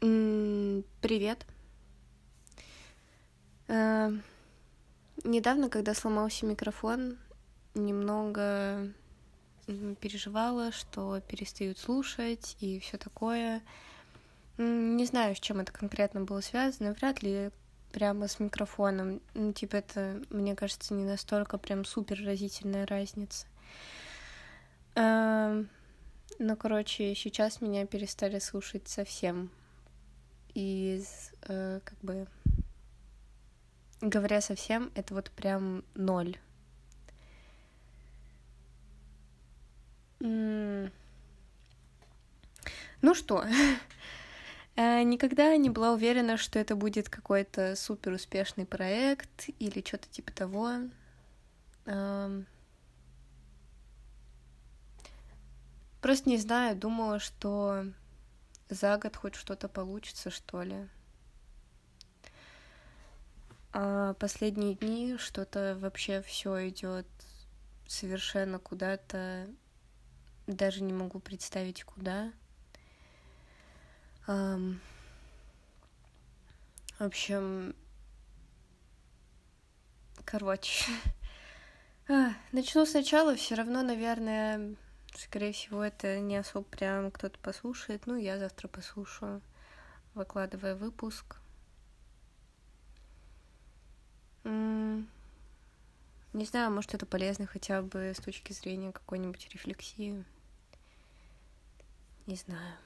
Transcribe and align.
Привет. 0.00 1.44
Э, 3.68 4.10
недавно, 5.24 5.68
когда 5.68 5.92
сломался 5.92 6.46
микрофон, 6.46 7.18
немного 7.74 8.90
переживала, 10.00 10.72
что 10.72 11.20
перестают 11.20 11.76
слушать 11.78 12.56
и 12.60 12.80
все 12.80 12.96
такое. 12.96 13.60
Не 14.56 15.04
знаю, 15.04 15.36
с 15.36 15.40
чем 15.40 15.60
это 15.60 15.70
конкретно 15.70 16.22
было 16.22 16.40
связано, 16.40 16.94
вряд 16.94 17.22
ли 17.22 17.50
прямо 17.92 18.26
с 18.26 18.40
микрофоном. 18.40 19.20
Ну, 19.34 19.52
типа, 19.52 19.76
это, 19.76 20.22
мне 20.30 20.56
кажется, 20.56 20.94
не 20.94 21.04
настолько 21.04 21.58
прям 21.58 21.84
супер 21.84 22.24
разительная 22.24 22.86
разница. 22.86 23.46
Э, 24.94 25.62
ну, 26.38 26.56
короче, 26.56 27.14
сейчас 27.14 27.60
меня 27.60 27.84
перестали 27.84 28.38
слушать 28.38 28.88
совсем 28.88 29.50
из, 30.54 31.32
э, 31.42 31.80
как 31.84 31.98
бы, 32.00 32.26
говоря 34.00 34.40
совсем, 34.40 34.90
это 34.94 35.14
вот 35.14 35.30
прям 35.30 35.84
ноль. 35.94 36.36
Ну 40.20 40.90
что, 43.14 43.44
э, 44.76 45.02
никогда 45.02 45.56
не 45.56 45.70
была 45.70 45.92
уверена, 45.92 46.36
что 46.36 46.58
это 46.58 46.76
будет 46.76 47.08
какой-то 47.08 47.74
супер 47.76 48.12
успешный 48.12 48.66
проект 48.66 49.48
или 49.58 49.82
что-то 49.86 50.08
типа 50.08 50.32
того. 50.32 50.72
Просто 56.00 56.30
не 56.30 56.38
знаю, 56.38 56.76
думала, 56.76 57.18
что 57.18 57.84
за 58.70 58.96
год 58.98 59.16
хоть 59.16 59.34
что-то 59.34 59.68
получится, 59.68 60.30
что 60.30 60.62
ли. 60.62 60.88
А 63.72 64.14
последние 64.14 64.74
дни 64.74 65.16
что-то 65.18 65.76
вообще 65.78 66.22
все 66.22 66.68
идет 66.68 67.06
совершенно 67.86 68.58
куда-то, 68.58 69.48
даже 70.46 70.82
не 70.82 70.92
могу 70.92 71.20
представить 71.20 71.84
куда. 71.84 72.32
Um, 74.26 74.78
в 76.98 77.02
общем, 77.02 77.74
короче, 80.24 80.84
а, 82.08 82.32
начну 82.52 82.86
сначала, 82.86 83.34
все 83.34 83.54
равно, 83.54 83.82
наверное, 83.82 84.76
Скорее 85.20 85.52
всего, 85.52 85.84
это 85.84 86.18
не 86.18 86.36
особо 86.36 86.64
прям 86.64 87.10
кто-то 87.10 87.38
послушает. 87.40 88.06
Ну, 88.06 88.16
я 88.16 88.38
завтра 88.38 88.68
послушаю, 88.68 89.42
выкладывая 90.14 90.74
выпуск. 90.74 91.36
Не 94.44 95.04
знаю, 96.32 96.70
может, 96.70 96.94
это 96.94 97.04
полезно 97.04 97.46
хотя 97.46 97.82
бы 97.82 98.14
с 98.16 98.16
точки 98.16 98.54
зрения 98.54 98.92
какой-нибудь 98.92 99.46
рефлексии. 99.52 100.24
Не 102.26 102.36
знаю. 102.36 102.76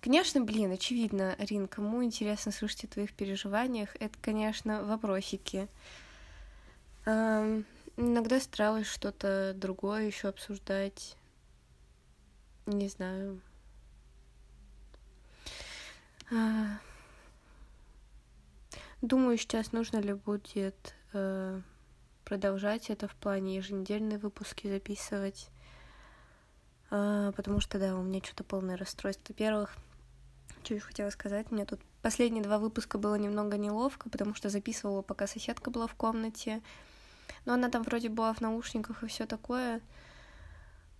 Конечно, 0.00 0.40
блин, 0.40 0.72
очевидно, 0.72 1.34
Арин, 1.38 1.68
кому 1.68 2.02
интересно 2.02 2.50
слышать 2.50 2.84
о 2.84 2.88
твоих 2.88 3.12
переживаниях, 3.12 3.94
это, 4.00 4.18
конечно, 4.20 4.82
вопросики. 4.82 5.68
Эм, 7.04 7.64
иногда 7.96 8.40
старалась 8.40 8.88
что-то 8.88 9.52
другое 9.54 10.06
еще 10.06 10.28
обсуждать. 10.28 11.16
Не 12.66 12.88
знаю. 12.88 13.40
А, 16.32 16.80
думаю, 19.00 19.38
сейчас 19.38 19.70
нужно 19.70 19.98
ли 19.98 20.14
будет 20.14 20.94
э, 21.12 21.60
продолжать 22.24 22.90
это 22.90 23.06
в 23.06 23.14
плане 23.14 23.54
еженедельные 23.54 24.18
выпуски 24.18 24.66
записывать. 24.66 25.48
Э, 26.90 27.32
потому 27.36 27.60
что, 27.60 27.78
да, 27.78 27.96
у 27.96 28.02
меня 28.02 28.20
что-то 28.24 28.42
полное 28.42 28.76
расстройство. 28.76 29.32
Во-первых, 29.32 29.76
что 30.64 30.74
я 30.74 30.80
хотела 30.80 31.10
сказать, 31.10 31.52
мне 31.52 31.64
тут 31.64 31.80
последние 32.02 32.42
два 32.42 32.58
выпуска 32.58 32.98
было 32.98 33.14
немного 33.14 33.56
неловко, 33.56 34.10
потому 34.10 34.34
что 34.34 34.48
записывала, 34.48 35.02
пока 35.02 35.28
соседка 35.28 35.70
была 35.70 35.86
в 35.86 35.94
комнате. 35.94 36.60
Но 37.44 37.54
она 37.54 37.68
там 37.68 37.84
вроде 37.84 38.08
была 38.08 38.34
в 38.34 38.40
наушниках 38.40 39.04
и 39.04 39.06
все 39.06 39.26
такое. 39.26 39.80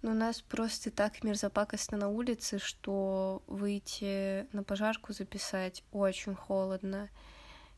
У 0.07 0.15
нас 0.15 0.41
просто 0.41 0.93
так 0.93 1.25
мерзопакостно 1.25 1.99
на 1.99 2.09
улице, 2.09 2.61
что 2.61 3.43
выйти 3.49 4.47
на 4.55 4.63
пожарку 4.63 5.13
записать 5.13 5.83
очень 5.91 6.37
холодно. 6.37 7.11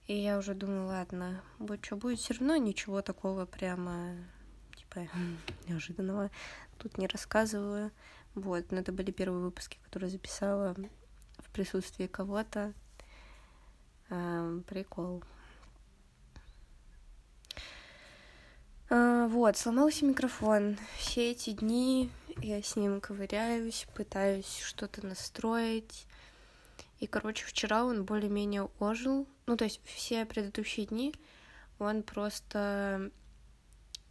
И 0.09 0.15
я 0.15 0.37
уже 0.37 0.53
думаю, 0.53 0.89
ладно, 0.89 1.43
вот 1.59 1.83
что 1.83 1.97
будет, 1.97 2.19
все 2.19 2.35
равно 2.35 2.57
ничего 2.57 3.01
такого 3.01 3.47
прямо, 3.47 4.15
типа, 4.77 5.09
неожиданного 5.69 6.31
тут 6.77 6.99
не 6.99 7.07
рассказываю. 7.07 7.93
Вот, 8.35 8.73
но 8.73 8.81
это 8.81 8.93
были 8.93 9.11
первые 9.11 9.45
выпуски, 9.45 9.79
которые 9.85 10.11
записала 10.11 10.77
в 11.39 11.49
присутствии 11.49 12.09
кого-то. 12.09 12.75
Эм, 14.11 14.65
прикол. 14.65 15.25
Вот, 18.91 19.57
сломался 19.57 20.05
микрофон. 20.05 20.79
Все 20.97 21.33
эти 21.33 21.51
дни 21.51 22.11
я 22.39 22.63
с 22.63 22.77
ним 22.77 23.01
ковыряюсь, 23.01 23.87
пытаюсь 23.95 24.59
что-то 24.61 25.07
настроить. 25.07 26.07
И, 27.01 27.07
короче, 27.07 27.45
вчера 27.45 27.85
он 27.85 28.05
более-менее 28.05 28.69
ожил. 28.79 29.27
Ну, 29.47 29.57
то 29.57 29.65
есть 29.65 29.81
все 29.85 30.25
предыдущие 30.25 30.87
дни 30.87 31.15
он 31.79 32.03
просто 32.03 33.11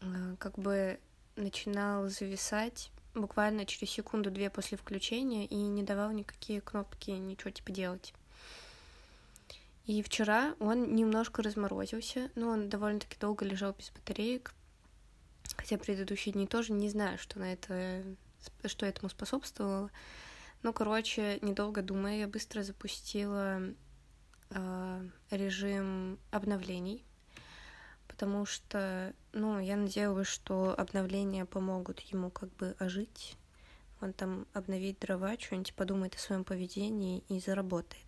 а, 0.01 0.35
как 0.39 0.57
бы 0.57 0.99
начинал 1.35 2.07
зависать 2.07 2.91
буквально 3.13 3.65
через 3.65 3.91
секунду-две 3.91 4.49
после 4.49 4.77
включения 4.77 5.45
и 5.45 5.55
не 5.55 5.83
давал 5.83 6.11
никакие 6.11 6.61
кнопки, 6.61 7.11
ничего 7.11 7.49
типа 7.49 7.71
делать. 7.71 8.13
И 9.85 10.01
вчера 10.03 10.55
он 10.59 10.95
немножко 10.95 11.41
разморозился, 11.41 12.29
но 12.35 12.49
он 12.49 12.69
довольно-таки 12.69 13.17
долго 13.19 13.45
лежал 13.45 13.73
без 13.73 13.89
батареек, 13.89 14.53
Хотя 15.55 15.77
предыдущие 15.77 16.33
дни 16.33 16.47
тоже 16.47 16.73
не 16.73 16.89
знаю, 16.89 17.17
что 17.17 17.39
на 17.39 17.53
это, 17.53 18.03
что 18.65 18.85
этому 18.85 19.09
способствовало. 19.09 19.91
Ну, 20.63 20.73
короче, 20.73 21.39
недолго 21.41 21.81
думая, 21.81 22.19
я 22.19 22.27
быстро 22.27 22.63
запустила 22.63 23.61
э, 24.49 25.09
режим 25.29 26.19
обновлений, 26.31 27.05
потому 28.07 28.45
что, 28.45 29.13
ну, 29.33 29.59
я 29.59 29.77
надеялась, 29.77 30.27
что 30.27 30.73
обновления 30.77 31.45
помогут 31.45 31.99
ему 32.01 32.31
как 32.31 32.53
бы 32.55 32.75
ожить. 32.79 33.37
Он 34.01 34.13
там 34.13 34.45
обновит 34.53 34.99
дрова, 34.99 35.37
что-нибудь 35.39 35.73
подумает 35.73 36.15
о 36.15 36.19
своем 36.19 36.43
поведении 36.43 37.23
и 37.29 37.39
заработает. 37.39 38.03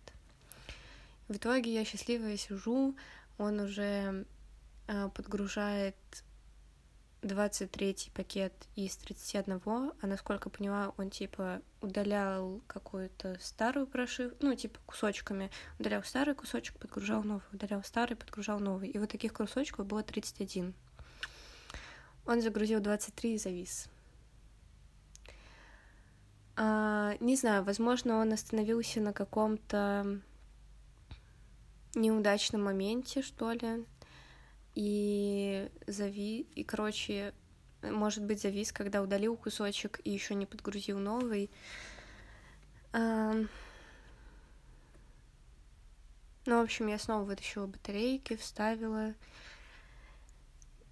В 1.28 1.36
итоге 1.36 1.72
я 1.72 1.84
счастливая 1.84 2.36
сижу, 2.36 2.96
он 3.38 3.60
уже 3.60 4.26
э, 4.88 5.08
подгружает 5.14 5.94
23 7.22 8.10
пакет 8.14 8.52
из 8.76 8.96
31, 8.96 9.60
а 10.00 10.06
насколько 10.06 10.48
поняла, 10.48 10.94
он 10.96 11.10
типа 11.10 11.60
удалял 11.82 12.62
какую-то 12.66 13.36
старую 13.40 13.86
прошивку, 13.86 14.36
ну, 14.40 14.54
типа 14.54 14.78
кусочками, 14.86 15.50
удалял 15.78 16.02
старый 16.02 16.34
кусочек, 16.34 16.78
подгружал 16.78 17.22
новый, 17.22 17.42
удалял 17.52 17.82
старый, 17.84 18.16
подгружал 18.16 18.58
новый. 18.58 18.88
И 18.88 18.98
вот 18.98 19.10
таких 19.10 19.34
кусочков 19.34 19.86
было 19.86 20.02
31. 20.02 20.74
Он 22.26 22.40
загрузил 22.40 22.80
23 22.80 23.34
и 23.34 23.38
завис. 23.38 23.88
А, 26.56 27.16
не 27.20 27.36
знаю, 27.36 27.64
возможно, 27.64 28.18
он 28.18 28.32
остановился 28.32 29.00
на 29.00 29.12
каком-то 29.12 30.20
неудачном 31.94 32.64
моменте, 32.64 33.20
что 33.20 33.52
ли 33.52 33.84
и 34.80 35.68
зави... 35.86 36.46
и, 36.54 36.64
короче, 36.64 37.34
может 37.82 38.24
быть, 38.24 38.40
завис, 38.40 38.72
когда 38.72 39.02
удалил 39.02 39.36
кусочек 39.36 40.00
и 40.04 40.10
еще 40.10 40.34
не 40.34 40.46
подгрузил 40.46 40.98
новый. 40.98 41.50
Ну, 42.94 43.46
в 46.46 46.62
общем, 46.62 46.86
я 46.86 46.98
снова 46.98 47.24
вытащила 47.24 47.66
батарейки, 47.66 48.36
вставила, 48.36 49.12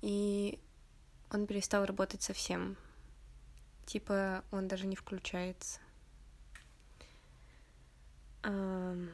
и 0.02 0.60
он 1.30 1.46
перестал 1.46 1.86
работать 1.86 2.20
совсем. 2.20 2.76
Типа, 3.86 4.44
он 4.50 4.68
даже 4.68 4.86
не 4.86 4.96
включается. 4.96 5.80
Um... 8.42 9.08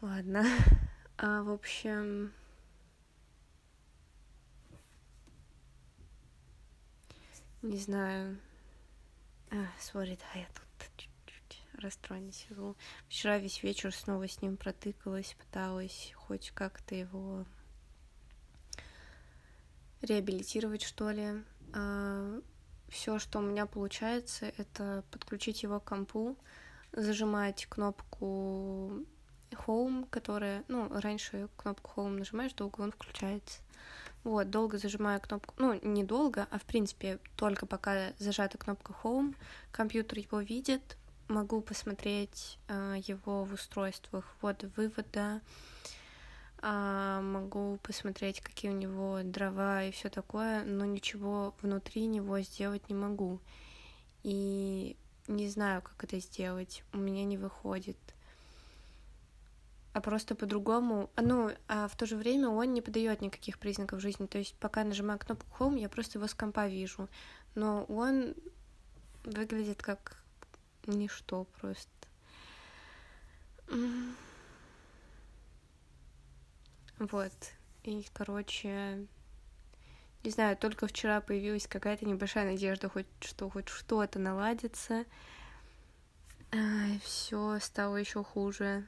Ладно. 0.00 0.44
А, 1.16 1.42
в 1.42 1.50
общем... 1.50 2.32
Не 7.62 7.78
знаю. 7.78 8.38
А, 9.50 9.66
сори, 9.80 10.16
да, 10.16 10.40
я 10.40 10.46
тут 10.46 10.68
расстроенно 11.80 12.32
сижу. 12.32 12.76
Вчера 13.08 13.38
весь 13.38 13.62
вечер 13.62 13.94
снова 13.94 14.28
с 14.28 14.42
ним 14.42 14.56
протыкалась, 14.56 15.34
пыталась 15.38 16.12
хоть 16.16 16.50
как-то 16.50 16.94
его 16.94 17.44
реабилитировать, 20.02 20.82
что 20.82 21.10
ли. 21.10 21.42
А, 21.74 22.40
все, 22.88 23.18
что 23.18 23.38
у 23.38 23.42
меня 23.42 23.66
получается, 23.66 24.46
это 24.56 25.04
подключить 25.10 25.62
его 25.62 25.80
к 25.80 25.84
компу, 25.84 26.36
зажимать 26.92 27.66
кнопку 27.66 29.04
Home, 29.66 30.06
которая, 30.10 30.64
ну, 30.68 30.88
раньше 30.90 31.48
кнопку 31.56 31.92
Home 31.96 32.18
нажимаешь, 32.18 32.52
долго 32.54 32.80
он 32.80 32.92
включается. 32.92 33.60
Вот, 34.24 34.50
долго 34.50 34.78
зажимаю 34.78 35.20
кнопку, 35.20 35.54
ну, 35.58 35.78
не 35.82 36.04
долго, 36.04 36.46
а 36.50 36.58
в 36.58 36.64
принципе 36.64 37.18
только 37.36 37.66
пока 37.66 38.12
зажата 38.18 38.58
кнопка 38.58 38.94
Home, 39.02 39.34
компьютер 39.70 40.18
его 40.18 40.40
видит, 40.40 40.96
могу 41.28 41.60
посмотреть 41.60 42.58
э, 42.68 42.96
его 43.06 43.44
в 43.44 43.52
устройствах 43.52 44.24
ввода 44.40 44.70
вывода, 44.76 45.40
э, 46.62 47.20
могу 47.22 47.78
посмотреть, 47.82 48.40
какие 48.40 48.70
у 48.70 48.74
него 48.74 49.20
дрова 49.22 49.84
и 49.84 49.92
все 49.92 50.08
такое, 50.08 50.64
но 50.64 50.84
ничего 50.84 51.54
внутри 51.62 52.06
него 52.06 52.40
сделать 52.40 52.88
не 52.88 52.94
могу. 52.94 53.40
И 54.24 54.96
не 55.28 55.48
знаю, 55.48 55.82
как 55.82 56.02
это 56.04 56.18
сделать, 56.18 56.82
у 56.92 56.98
меня 56.98 57.24
не 57.24 57.38
выходит 57.38 57.96
а 59.98 60.00
просто 60.00 60.36
по-другому. 60.36 61.10
Ну, 61.16 61.50
а 61.66 61.88
в 61.88 61.96
то 61.96 62.06
же 62.06 62.14
время 62.14 62.48
он 62.48 62.72
не 62.72 62.80
подает 62.80 63.20
никаких 63.20 63.58
признаков 63.58 64.00
жизни. 64.00 64.26
То 64.26 64.38
есть, 64.38 64.54
пока 64.54 64.84
нажимаю 64.84 65.18
кнопку 65.18 65.48
Home, 65.58 65.76
я 65.76 65.88
просто 65.88 66.18
его 66.18 66.28
с 66.28 66.34
компа 66.34 66.68
вижу. 66.68 67.08
Но 67.56 67.82
он 67.86 68.34
выглядит 69.24 69.82
как 69.82 70.22
ничто 70.86 71.48
просто. 71.60 71.90
Вот. 77.00 77.32
И, 77.82 78.06
короче, 78.12 79.04
не 80.22 80.30
знаю, 80.30 80.56
только 80.56 80.86
вчера 80.86 81.20
появилась 81.20 81.66
какая-то 81.66 82.06
небольшая 82.06 82.52
надежда, 82.52 82.88
хоть 82.88 83.06
что 83.20 83.50
хоть 83.50 83.68
что-то 83.68 84.20
наладится. 84.20 85.04
Все 87.02 87.58
стало 87.58 87.96
еще 87.96 88.22
хуже. 88.22 88.86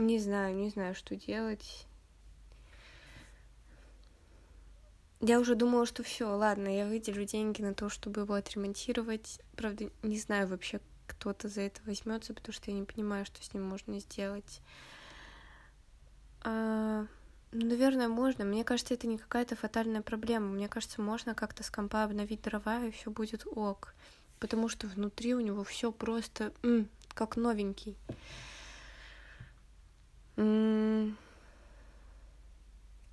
Не 0.00 0.18
знаю, 0.18 0.56
не 0.56 0.70
знаю, 0.70 0.94
что 0.94 1.14
делать. 1.14 1.86
Я 5.20 5.38
уже 5.38 5.54
думала, 5.54 5.84
что 5.84 6.02
все, 6.02 6.24
ладно, 6.24 6.74
я 6.74 6.86
выделю 6.86 7.26
деньги 7.26 7.60
на 7.60 7.74
то, 7.74 7.90
чтобы 7.90 8.22
его 8.22 8.32
отремонтировать. 8.32 9.40
Правда, 9.56 9.90
не 10.02 10.18
знаю 10.18 10.48
вообще, 10.48 10.80
кто-то 11.06 11.48
за 11.48 11.60
это 11.60 11.82
возьмется, 11.84 12.32
потому 12.32 12.54
что 12.54 12.70
я 12.70 12.78
не 12.78 12.84
понимаю, 12.84 13.26
что 13.26 13.44
с 13.44 13.52
ним 13.52 13.64
можно 13.64 14.00
сделать. 14.00 14.62
А, 16.44 17.04
ну, 17.52 17.66
наверное, 17.66 18.08
можно. 18.08 18.46
Мне 18.46 18.64
кажется, 18.64 18.94
это 18.94 19.06
не 19.06 19.18
какая-то 19.18 19.54
фатальная 19.54 20.00
проблема. 20.00 20.46
Мне 20.46 20.68
кажется, 20.68 21.02
можно 21.02 21.34
как-то 21.34 21.62
с 21.62 21.70
компа 21.70 22.04
обновить 22.04 22.40
дрова, 22.40 22.86
и 22.86 22.90
все 22.90 23.10
будет 23.10 23.46
ок. 23.46 23.92
Потому 24.38 24.70
что 24.70 24.86
внутри 24.86 25.34
у 25.34 25.40
него 25.40 25.62
все 25.62 25.92
просто 25.92 26.54
м, 26.62 26.88
как 27.12 27.36
новенький. 27.36 27.98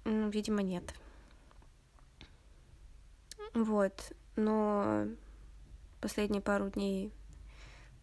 Видимо, 0.06 0.62
нет. 0.62 0.94
Вот, 3.54 4.14
но 4.36 5.08
последние 6.00 6.42
пару 6.42 6.70
дней 6.70 7.12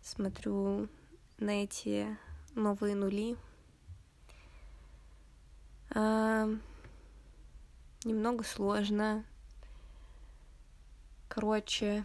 смотрю 0.03 0.89
на 1.39 1.63
эти 1.63 2.19
новые 2.55 2.97
нули. 2.97 3.37
А, 5.95 6.49
немного 8.05 8.43
сложно. 8.43 9.25
Короче, 11.29 12.05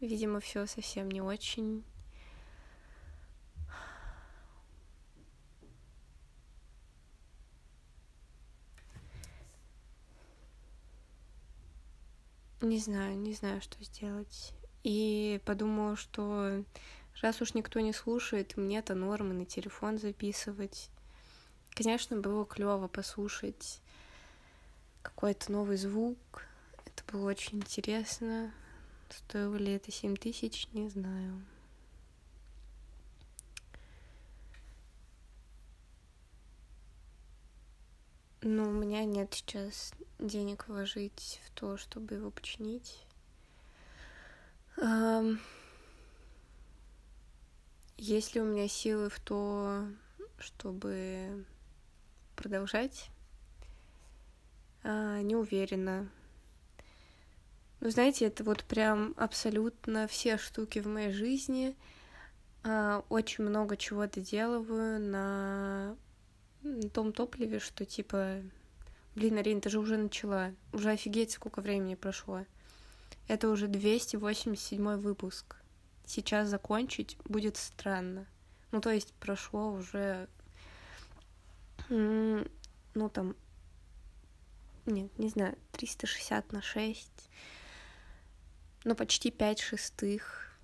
видимо, 0.00 0.40
все 0.40 0.66
совсем 0.66 1.10
не 1.10 1.20
очень. 1.20 1.84
Не 12.60 12.78
знаю, 12.80 13.16
не 13.16 13.34
знаю, 13.34 13.60
что 13.60 13.82
сделать. 13.84 14.52
И 14.82 15.40
подумала, 15.44 15.96
что 15.96 16.64
раз 17.22 17.40
уж 17.40 17.54
никто 17.54 17.78
не 17.78 17.92
слушает, 17.92 18.56
мне 18.56 18.78
это 18.78 18.94
нормы 18.94 19.32
на 19.34 19.44
телефон 19.44 19.98
записывать. 19.98 20.90
Конечно, 21.70 22.16
было 22.16 22.44
клево 22.44 22.88
послушать 22.88 23.80
какой-то 25.02 25.52
новый 25.52 25.76
звук. 25.76 26.44
Это 26.84 27.04
было 27.12 27.30
очень 27.30 27.58
интересно. 27.58 28.52
Стоило 29.08 29.54
ли 29.54 29.74
это 29.74 29.92
семь 29.92 30.16
тысяч, 30.16 30.66
не 30.72 30.88
знаю. 30.88 31.40
Ну, 38.42 38.68
у 38.68 38.72
меня 38.72 39.04
нет 39.04 39.32
сейчас 39.34 39.92
денег 40.18 40.68
вложить 40.68 41.40
в 41.46 41.50
то, 41.50 41.76
чтобы 41.76 42.14
его 42.14 42.30
починить. 42.30 43.04
Есть 47.96 48.34
ли 48.34 48.40
у 48.40 48.44
меня 48.44 48.68
силы 48.68 49.10
в 49.10 49.18
то, 49.18 49.84
чтобы 50.38 51.44
продолжать? 52.36 53.10
А, 54.84 55.20
не 55.20 55.34
уверена. 55.34 56.08
Ну, 57.80 57.90
знаете, 57.90 58.26
это 58.26 58.44
вот 58.44 58.64
прям 58.64 59.14
абсолютно 59.16 60.06
все 60.06 60.38
штуки 60.38 60.78
в 60.78 60.86
моей 60.86 61.12
жизни. 61.12 61.76
А, 62.62 63.04
очень 63.08 63.44
много 63.44 63.76
чего-то 63.76 64.20
делаю 64.20 65.00
на 65.00 65.96
том 66.92 67.12
топливе, 67.12 67.58
что 67.58 67.84
типа, 67.84 68.42
блин, 69.18 69.36
Арина, 69.36 69.60
ты 69.60 69.68
же 69.68 69.80
уже 69.80 69.96
начала, 69.96 70.54
уже 70.72 70.90
офигеть, 70.90 71.32
сколько 71.32 71.60
времени 71.60 71.96
прошло. 71.96 72.44
Это 73.26 73.48
уже 73.48 73.66
287 73.66 74.96
выпуск. 74.96 75.56
Сейчас 76.06 76.48
закончить 76.48 77.18
будет 77.24 77.56
странно. 77.56 78.26
Ну, 78.70 78.80
то 78.80 78.90
есть 78.90 79.12
прошло 79.14 79.72
уже, 79.72 80.28
ну, 81.88 83.08
там, 83.12 83.34
нет, 84.86 85.10
не 85.18 85.28
знаю, 85.30 85.58
360 85.72 86.52
на 86.52 86.62
6, 86.62 87.10
ну, 88.84 88.94
почти 88.94 89.32
5 89.32 89.58
шестых, 89.58 90.56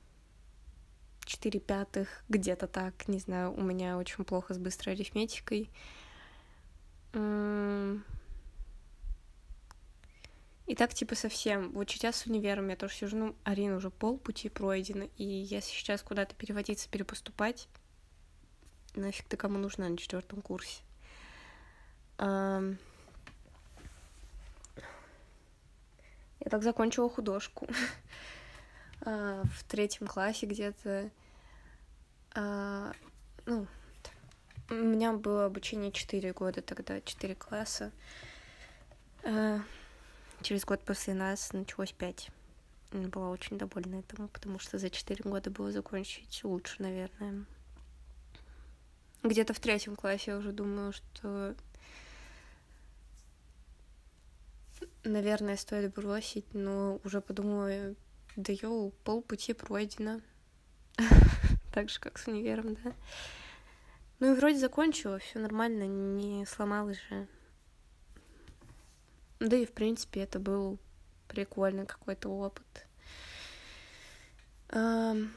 4 1.25 1.59
пятых, 1.59 2.23
где-то 2.29 2.69
так, 2.69 3.09
не 3.09 3.19
знаю, 3.19 3.53
у 3.53 3.63
меня 3.63 3.99
очень 3.99 4.25
плохо 4.25 4.55
с 4.55 4.59
быстрой 4.59 4.95
арифметикой. 4.95 5.71
И 10.67 10.75
так, 10.75 10.95
типа, 10.95 11.15
совсем. 11.15 11.73
Вот 11.73 11.91
сейчас 11.91 12.17
с 12.17 12.27
универом 12.27 12.69
я 12.69 12.77
тоже 12.77 12.95
сижу, 12.95 13.17
ну, 13.17 13.37
Арина 13.45 13.77
уже 13.77 13.91
полпути 13.91 14.49
пройдена, 14.49 15.09
и 15.19 15.25
если 15.25 15.71
сейчас 15.71 16.03
куда-то 16.03 16.35
переводиться, 16.35 16.89
перепоступать, 16.89 17.69
нафиг 18.95 19.29
ты 19.29 19.37
кому 19.37 19.59
нужна 19.59 19.89
на 19.89 19.99
четвертом 19.99 20.41
курсе? 20.41 20.83
Я 22.19 22.77
так 26.51 26.63
закончила 26.63 27.09
художку. 27.09 27.69
А, 29.07 29.43
в 29.59 29.65
третьем 29.65 30.07
классе 30.07 30.47
где-то. 30.47 31.11
А, 32.35 32.91
ну, 33.45 33.67
у 34.71 34.75
меня 34.75 35.13
было 35.13 35.45
обучение 35.45 35.93
4 35.93 36.33
года 36.33 36.63
тогда, 36.63 37.03
4 37.03 37.35
класса. 37.35 37.93
Через 40.45 40.67
год 40.67 40.85
после 40.85 41.15
нас 41.15 41.55
началось 41.55 41.93
5. 41.93 42.31
Была 42.93 43.31
очень 43.31 43.57
довольна 43.57 44.01
этому, 44.01 44.29
потому 44.29 44.59
что 44.59 44.77
за 44.77 44.91
4 44.91 45.25
года 45.25 45.51
было 45.51 45.73
закончить 45.73 46.45
лучше, 46.45 46.83
наверное. 46.83 47.47
Где-то 49.23 49.55
в 49.55 49.59
третьем 49.59 49.97
классе 49.97 50.33
я 50.33 50.37
уже 50.37 50.53
думаю, 50.53 50.93
что 50.93 51.57
наверное, 55.03 55.57
стоит 55.57 55.95
бросить, 55.95 56.53
но 56.53 57.01
уже 57.05 57.23
подумала, 57.23 57.95
да 58.37 58.53
йоу, 58.53 58.91
полпути 59.03 59.55
пройдено. 59.55 60.21
так 61.73 61.89
же, 61.89 61.99
как 62.01 62.19
с 62.19 62.29
универом, 62.29 62.77
да. 62.85 62.93
Ну 64.21 64.35
и 64.35 64.37
вроде 64.37 64.59
закончила, 64.59 65.19
все 65.21 65.39
нормально, 65.39 65.85
не 65.85 66.45
сломалась 66.45 67.01
же. 67.09 67.29
Да 69.45 69.57
и, 69.57 69.67
в 69.67 69.73
принципе, 69.73 70.21
это 70.21 70.39
был 70.39 70.79
прикольный 71.29 71.85
какой-то 71.85 72.31
опыт. 72.31 72.87
В 74.71 75.29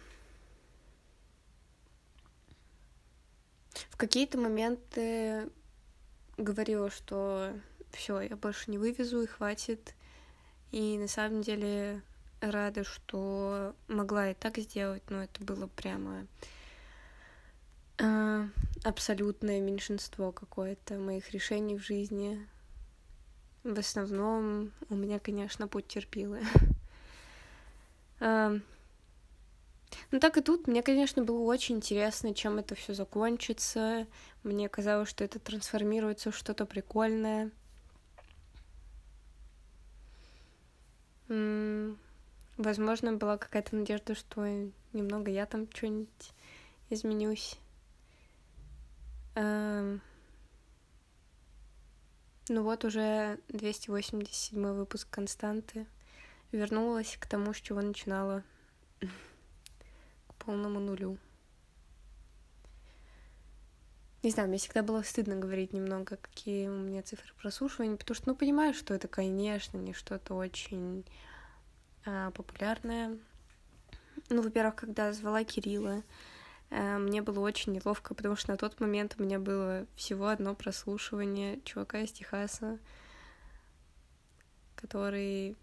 какие-то 3.97 4.37
моменты 4.37 5.49
говорила, 6.37 6.89
что 6.89 7.51
все, 7.91 8.21
я 8.21 8.37
больше 8.37 8.71
не 8.71 8.77
вывезу 8.77 9.23
и 9.23 9.27
хватит. 9.27 9.93
И 10.71 10.97
на 10.97 11.09
самом 11.09 11.41
деле 11.41 12.01
рада, 12.39 12.85
что 12.85 13.75
могла 13.89 14.31
и 14.31 14.35
так 14.35 14.57
сделать, 14.57 15.03
но 15.09 15.23
это 15.23 15.43
было 15.43 15.67
прямо 15.67 16.27
э, 17.97 18.47
абсолютное 18.85 19.59
меньшинство 19.59 20.31
какое-то 20.31 20.97
моих 20.97 21.31
решений 21.31 21.75
в 21.75 21.83
жизни. 21.83 22.47
В 23.67 23.79
основном 23.79 24.71
у 24.89 24.95
меня, 24.95 25.19
конечно, 25.19 25.67
путь 25.67 25.89
терпилы. 25.89 26.41
э, 28.21 28.59
ну 30.09 30.19
так 30.21 30.37
и 30.37 30.41
тут, 30.41 30.67
мне, 30.67 30.81
конечно, 30.81 31.21
было 31.21 31.41
очень 31.41 31.75
интересно, 31.75 32.33
чем 32.33 32.59
это 32.59 32.75
все 32.75 32.93
закончится. 32.93 34.07
Мне 34.43 34.69
казалось, 34.69 35.09
что 35.09 35.25
это 35.25 35.39
трансформируется 35.39 36.31
в 36.31 36.37
что-то 36.37 36.65
прикольное. 36.65 37.51
Возможно, 41.27 43.17
была 43.17 43.37
какая-то 43.37 43.75
надежда, 43.75 44.15
что 44.15 44.47
немного 44.93 45.29
я 45.29 45.45
там 45.45 45.67
что-нибудь 45.73 46.31
изменюсь. 46.89 47.57
Ну 52.49 52.63
вот 52.63 52.85
уже 52.85 53.39
287 53.49 54.71
выпуск 54.71 55.09
Константы. 55.09 55.85
Вернулась 56.53 57.17
к 57.19 57.27
тому, 57.27 57.53
с 57.53 57.57
чего 57.57 57.81
начинала. 57.81 58.43
к 59.01 60.33
полному 60.35 60.79
нулю. 60.79 61.17
Не 64.23 64.31
знаю, 64.31 64.49
мне 64.49 64.57
всегда 64.57 64.81
было 64.81 65.01
стыдно 65.03 65.35
говорить 65.35 65.73
немного, 65.73 66.17
какие 66.17 66.69
у 66.69 66.73
меня 66.73 67.03
цифры 67.03 67.33
прослушивания, 67.39 67.97
потому 67.97 68.15
что, 68.15 68.29
ну, 68.29 68.35
понимаю, 68.35 68.73
что 68.73 68.93
это, 68.93 69.07
конечно, 69.07 69.77
не 69.77 69.93
что-то 69.93 70.33
очень 70.33 71.05
а, 72.05 72.31
популярное. 72.31 73.17
Ну, 74.29 74.41
во-первых, 74.41 74.75
когда 74.75 75.13
звала 75.13 75.43
Кирилла, 75.43 76.01
мне 76.69 77.21
было 77.21 77.39
очень 77.39 77.73
неловко, 77.73 78.13
потому 78.13 78.35
что 78.35 78.51
на 78.51 78.57
тот 78.57 78.79
момент 78.79 79.15
у 79.17 79.23
меня 79.23 79.39
было 79.39 79.85
всего 79.95 80.27
одно 80.27 80.53
прослушивание 80.53 81.61
чувака 81.63 81.99
из 81.99 82.11
Техаса, 82.11 82.77
который, 84.75 85.55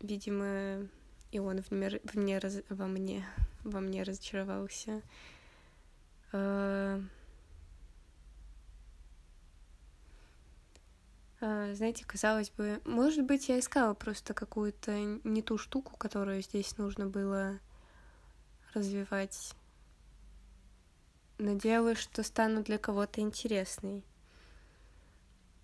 видимо, 0.00 0.88
и 1.30 1.38
он 1.38 1.62
в 1.62 1.70
мне, 1.70 2.00
в 2.04 2.14
мне 2.16 2.38
раз, 2.38 2.58
во 2.68 2.86
мне, 2.86 3.24
во 3.62 3.80
мне 3.80 4.02
разочаровался. 4.02 5.02
А, 6.32 7.00
А, 11.42 11.72
знаете, 11.74 12.04
казалось 12.04 12.50
бы, 12.50 12.82
может 12.84 13.24
быть, 13.24 13.48
я 13.48 13.58
искала 13.58 13.94
просто 13.94 14.34
какую-то 14.34 14.92
не 15.24 15.40
ту 15.40 15.56
штуку, 15.56 15.96
которую 15.96 16.42
здесь 16.42 16.76
нужно 16.76 17.06
было 17.06 17.58
развивать. 18.74 19.54
Надеялась, 21.40 21.98
что 21.98 22.22
стану 22.22 22.62
для 22.62 22.76
кого-то 22.76 23.22
интересной. 23.22 24.04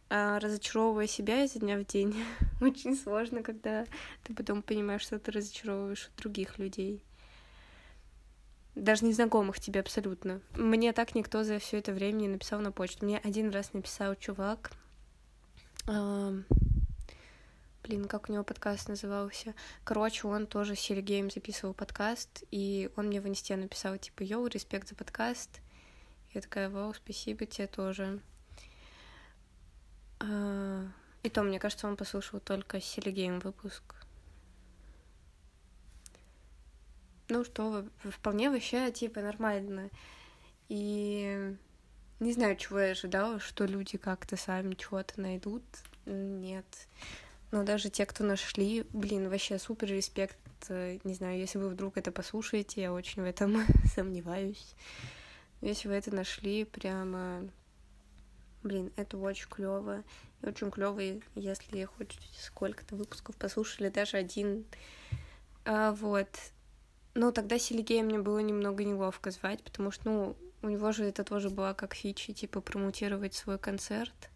А 0.09 0.38
разочаровывая 0.40 1.06
себя 1.06 1.45
изо 1.45 1.59
дня 1.59 1.76
в 1.78 1.85
день, 1.85 2.16
очень 2.62 2.97
сложно, 2.97 3.42
когда 3.42 3.85
ты 4.25 4.35
потом 4.35 4.62
понимаешь, 4.62 5.02
что 5.02 5.18
ты 5.18 5.33
разочаровываешь 5.33 6.11
других 6.16 6.59
людей. 6.59 7.02
Даже 8.75 9.04
незнакомых 9.04 9.61
тебе 9.61 9.80
абсолютно. 9.80 10.40
Мне 10.54 10.95
так 10.95 11.14
никто 11.14 11.45
за 11.45 11.59
все 11.59 11.78
это 11.78 11.92
время 11.92 12.21
не 12.21 12.28
написал 12.28 12.61
на 12.61 12.73
почту. 12.73 13.04
Мне 13.04 13.18
один 13.18 13.50
раз 13.50 13.75
написал 13.75 14.14
чувак, 14.14 14.73
Блин, 17.83 18.06
как 18.09 18.28
у 18.28 18.33
него 18.33 18.42
подкаст 18.42 18.88
назывался? 18.88 19.54
Короче, 19.85 20.26
он 20.26 20.47
тоже 20.47 20.75
с 20.75 20.80
Сергеем 20.80 21.30
записывал 21.30 21.73
подкаст, 21.75 22.42
и 22.50 22.90
он 22.97 23.09
мне 23.09 23.21
в 23.21 23.28
инсте 23.28 23.54
написал, 23.56 23.97
типа, 23.97 24.23
йоу, 24.25 24.47
респект 24.49 24.88
за 24.88 24.97
подкаст. 24.97 25.61
Я 26.37 26.43
такая, 26.43 26.69
вау, 26.69 26.93
спасибо 26.93 27.47
тебе 27.47 27.66
тоже. 27.66 28.21
А, 30.21 30.87
и 31.23 31.31
то, 31.31 31.43
мне 31.43 31.59
кажется, 31.59 31.88
он 31.88 31.97
послушал 31.97 32.40
только 32.40 32.78
с 32.78 32.85
Сергеем 32.85 33.40
выпуск. 33.40 33.83
Ну 37.31 37.43
что, 37.43 37.87
вполне 38.05 38.50
вообще, 38.50 38.93
типа, 38.93 39.23
нормально. 39.23 39.88
И 40.69 41.57
не 42.21 42.33
знаю, 42.35 42.57
чего 42.57 42.81
я 42.81 42.90
ожидала, 42.90 43.40
что 43.40 43.64
люди 43.64 43.97
как-то 43.97 44.37
сами 44.37 44.75
чего-то 44.75 45.19
найдут. 45.19 45.64
Нет. 46.05 46.66
Но 47.50 47.62
даже 47.62 47.88
те, 47.88 48.05
кто 48.05 48.25
нашли, 48.25 48.85
блин, 48.93 49.31
вообще 49.31 49.59
супер 49.59 49.88
респект. 49.88 50.37
Не 50.69 51.14
знаю, 51.14 51.38
если 51.38 51.57
вы 51.57 51.71
вдруг 51.71 51.97
это 51.97 52.12
послушаете, 52.12 52.83
я 52.83 52.93
очень 52.93 53.23
в 53.23 53.25
этом 53.25 53.64
сомневаюсь. 53.95 54.75
Если 55.61 55.89
вы 55.89 55.95
это 55.95 56.15
нашли, 56.15 56.65
прямо, 56.65 57.49
блин, 58.63 58.93
это 58.97 59.17
очень 59.19 59.49
клево. 59.49 60.05
И 60.43 60.47
очень 60.47 60.71
клево, 60.71 61.01
если 61.35 61.85
хоть 61.85 62.19
сколько-то 62.39 62.97
выпусков 62.97 63.37
послушали, 63.37 63.89
даже 63.89 64.17
один. 64.17 64.65
А, 65.65 65.93
вот. 65.93 66.29
Но 67.15 67.33
тогда 67.33 67.59
Селигея 67.59 68.03
мне 68.03 68.19
было 68.19 68.39
немного 68.41 68.85
неловко 68.85 69.31
звать, 69.31 69.63
потому 69.63 69.91
что, 69.91 70.11
ну, 70.11 70.37
у 70.63 70.69
него 70.69 70.93
же 70.93 71.05
это 71.05 71.25
тоже 71.25 71.49
была 71.49 71.75
как 71.75 71.95
фича, 71.95 72.33
типа, 72.33 72.61
промутировать 72.61 73.35
свой 73.35 73.59
концерт. 73.59 74.31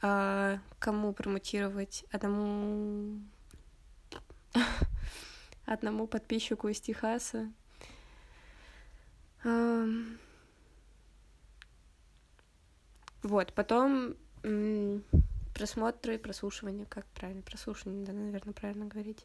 А 0.00 0.58
кому 0.78 1.12
промутировать? 1.12 2.04
Одному... 2.12 3.20
Одному 5.64 6.06
подписчику 6.06 6.68
из 6.68 6.80
Техаса. 6.80 7.50
Вот, 13.22 13.52
потом 13.54 14.16
просмотры, 15.54 16.18
прослушивание, 16.18 16.84
как 16.86 17.06
правильно, 17.14 17.42
прослушивание, 17.42 18.04
да, 18.04 18.12
наверное, 18.12 18.52
правильно 18.52 18.86
говорить. 18.86 19.24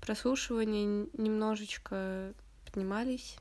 Прослушивания 0.00 1.06
немножечко 1.12 2.32
поднимались. 2.64 3.36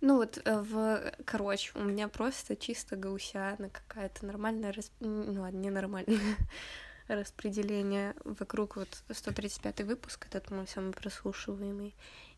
Ну 0.00 0.16
вот, 0.16 0.40
э, 0.44 0.60
в... 0.60 1.12
короче, 1.24 1.72
у 1.74 1.82
меня 1.82 2.08
просто 2.08 2.54
чисто 2.56 2.96
гаусяна 2.96 3.70
какая-то 3.70 4.26
нормальная, 4.26 4.72
расп... 4.72 4.92
ну 5.00 5.40
ладно, 5.40 5.58
ненормальное 5.58 6.36
распределение 7.08 8.14
вокруг 8.24 8.76
вот 8.76 9.02
135 9.10 9.82
выпуск, 9.82 10.26
этот 10.26 10.50
мой 10.50 10.66
самый 10.66 10.92
прослушиваемый, 10.92 11.94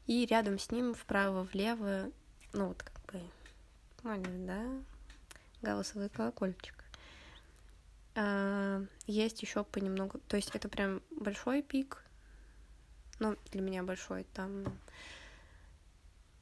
и 0.09 0.27
рядом 0.27 0.59
с 0.59 0.71
ним 0.71 0.95
вправо-влево, 0.95 2.11
ну 2.55 2.69
вот 2.69 2.83
как 2.83 3.01
бы, 3.05 3.21
поняли, 4.03 4.47
да, 4.47 4.65
гаусовый 5.61 6.09
колокольчик. 6.09 6.75
А, 8.15 8.83
есть 9.07 9.43
еще 9.43 9.63
понемногу, 9.65 10.19
то 10.27 10.37
есть 10.37 10.51
это 10.57 10.69
прям 10.69 11.03
большой 11.11 11.63
пик, 11.63 12.03
ну, 13.21 13.37
для 13.53 13.61
меня 13.61 13.83
большой, 13.83 14.25
там 14.33 14.65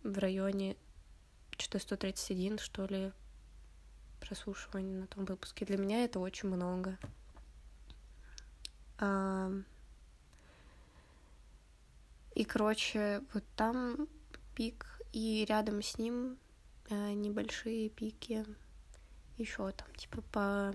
в 0.04 0.16
районе 0.18 0.76
что-то 1.58 1.80
131, 1.80 2.58
что 2.58 2.86
ли, 2.86 3.12
прослушиваний 4.20 4.94
на 4.94 5.06
том 5.08 5.24
выпуске. 5.24 5.64
Для 5.64 5.76
меня 5.76 6.04
это 6.04 6.20
очень 6.20 6.48
много. 6.48 6.98
А... 8.98 9.50
И, 12.36 12.44
короче, 12.44 13.22
вот 13.32 13.44
там 13.56 14.08
пик, 14.54 15.00
и 15.14 15.46
рядом 15.48 15.82
с 15.82 15.96
ним 15.96 16.36
э, 16.90 17.12
небольшие 17.12 17.88
пики. 17.88 18.44
Еще 19.38 19.72
там, 19.72 19.88
типа, 19.94 20.20
по 20.32 20.74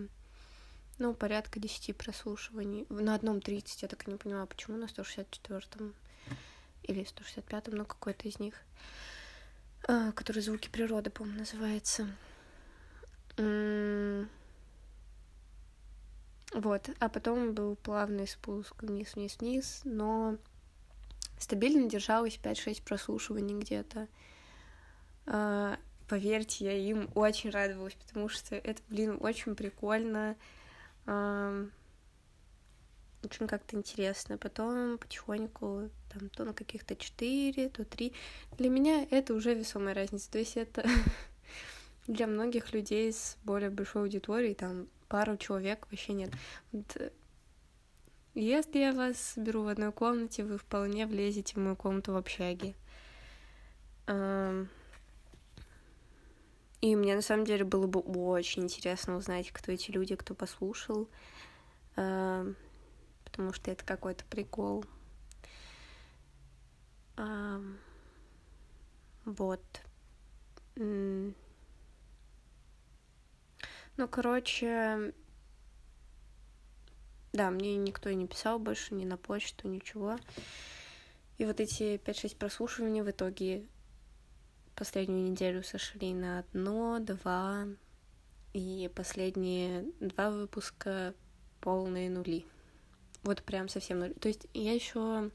ну, 0.97 1.13
порядка 1.13 1.59
10 1.59 1.95
прослушиваний. 1.95 2.87
На 2.89 3.13
одном 3.13 3.41
30, 3.41 3.83
я 3.83 3.87
так 3.87 4.07
и 4.07 4.11
не 4.11 4.17
поняла, 4.17 4.47
почему 4.47 4.75
на 4.75 4.85
164-м 4.85 5.93
или 6.81 7.03
165-м, 7.03 7.75
ну, 7.75 7.85
какой-то 7.85 8.27
из 8.27 8.39
них. 8.39 8.55
А, 9.87 10.11
который 10.13 10.41
«Звуки 10.41 10.67
природы», 10.67 11.11
по-моему, 11.11 11.41
называется. 11.41 12.07
Вот, 16.55 16.89
а 16.99 17.07
потом 17.07 17.53
был 17.53 17.75
плавный 17.75 18.27
спуск 18.27 18.81
вниз, 18.81 19.13
вниз, 19.13 19.37
вниз, 19.39 19.81
но 19.83 20.37
стабильно 21.41 21.89
держалось 21.89 22.39
5-6 22.41 22.83
прослушиваний 22.83 23.57
где-то. 23.57 24.07
А, 25.25 25.77
поверьте, 26.07 26.65
я 26.65 26.73
им 26.73 27.09
очень 27.15 27.49
радовалась, 27.49 27.95
потому 27.95 28.29
что 28.29 28.55
это, 28.55 28.81
блин, 28.89 29.17
очень 29.21 29.55
прикольно. 29.55 30.35
очень 33.23 33.47
как-то 33.47 33.75
интересно. 33.77 34.37
Потом 34.37 34.97
потихоньку, 34.97 35.89
там, 36.11 36.29
то 36.29 36.43
на 36.43 36.53
каких-то 36.53 36.95
четыре, 36.95 37.69
то 37.69 37.85
три. 37.85 38.13
Для 38.57 38.69
меня 38.69 39.07
это 39.09 39.33
уже 39.33 39.53
весомая 39.53 39.93
разница. 39.93 40.29
То 40.31 40.39
есть 40.39 40.57
это 40.57 40.83
для 42.07 42.27
многих 42.27 42.73
людей 42.73 43.11
с 43.11 43.37
более 43.43 43.69
большой 43.69 44.03
аудиторией, 44.03 44.55
там, 44.55 44.87
пару 45.07 45.37
человек 45.37 45.87
вообще 45.91 46.13
нет. 46.13 46.31
Э, 46.95 47.09
если 48.33 48.79
я 48.79 48.93
вас 48.93 49.33
беру 49.35 49.63
в 49.63 49.67
одной 49.67 49.91
комнате, 49.91 50.43
вы 50.43 50.57
вполне 50.57 51.05
влезете 51.05 51.55
в 51.55 51.57
мою 51.57 51.75
комнату 51.75 52.13
в 52.13 52.17
общаге. 52.17 52.75
И 56.81 56.95
мне 56.95 57.15
на 57.15 57.21
самом 57.21 57.45
деле 57.45 57.63
было 57.63 57.87
бы 57.87 57.99
очень 57.99 58.63
интересно 58.63 59.17
узнать, 59.17 59.51
кто 59.51 59.71
эти 59.71 59.91
люди, 59.91 60.15
кто 60.15 60.33
послушал 60.33 61.07
потому 63.31 63.53
что 63.53 63.71
это 63.71 63.85
какой-то 63.85 64.25
прикол. 64.25 64.85
Вот. 69.25 69.61
Ну, 70.75 71.33
короче, 74.09 75.13
да, 77.33 77.49
мне 77.49 77.77
никто 77.77 78.09
и 78.09 78.15
не 78.15 78.27
писал 78.27 78.59
больше, 78.59 78.93
ни 78.93 79.05
на 79.05 79.17
почту, 79.17 79.67
ничего. 79.67 80.17
И 81.37 81.45
вот 81.45 81.59
эти 81.59 81.95
5-6 81.95 82.37
прослушиваний 82.37 83.01
в 83.01 83.09
итоге 83.09 83.65
последнюю 84.75 85.31
неделю 85.31 85.63
сошли 85.63 86.13
на 86.13 86.39
одно, 86.39 86.99
два, 86.99 87.67
и 88.53 88.89
последние 88.93 89.85
два 89.99 90.29
выпуска 90.29 91.13
полные 91.61 92.09
нули. 92.09 92.45
Вот 93.23 93.43
прям 93.43 93.69
совсем 93.69 93.99
ноль. 93.99 94.13
То 94.15 94.27
есть 94.27 94.47
я 94.53 94.73
еще 94.73 95.31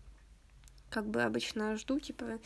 как 0.91 1.07
бы 1.07 1.23
обычно 1.23 1.77
жду, 1.77 1.99
типа, 1.99 2.39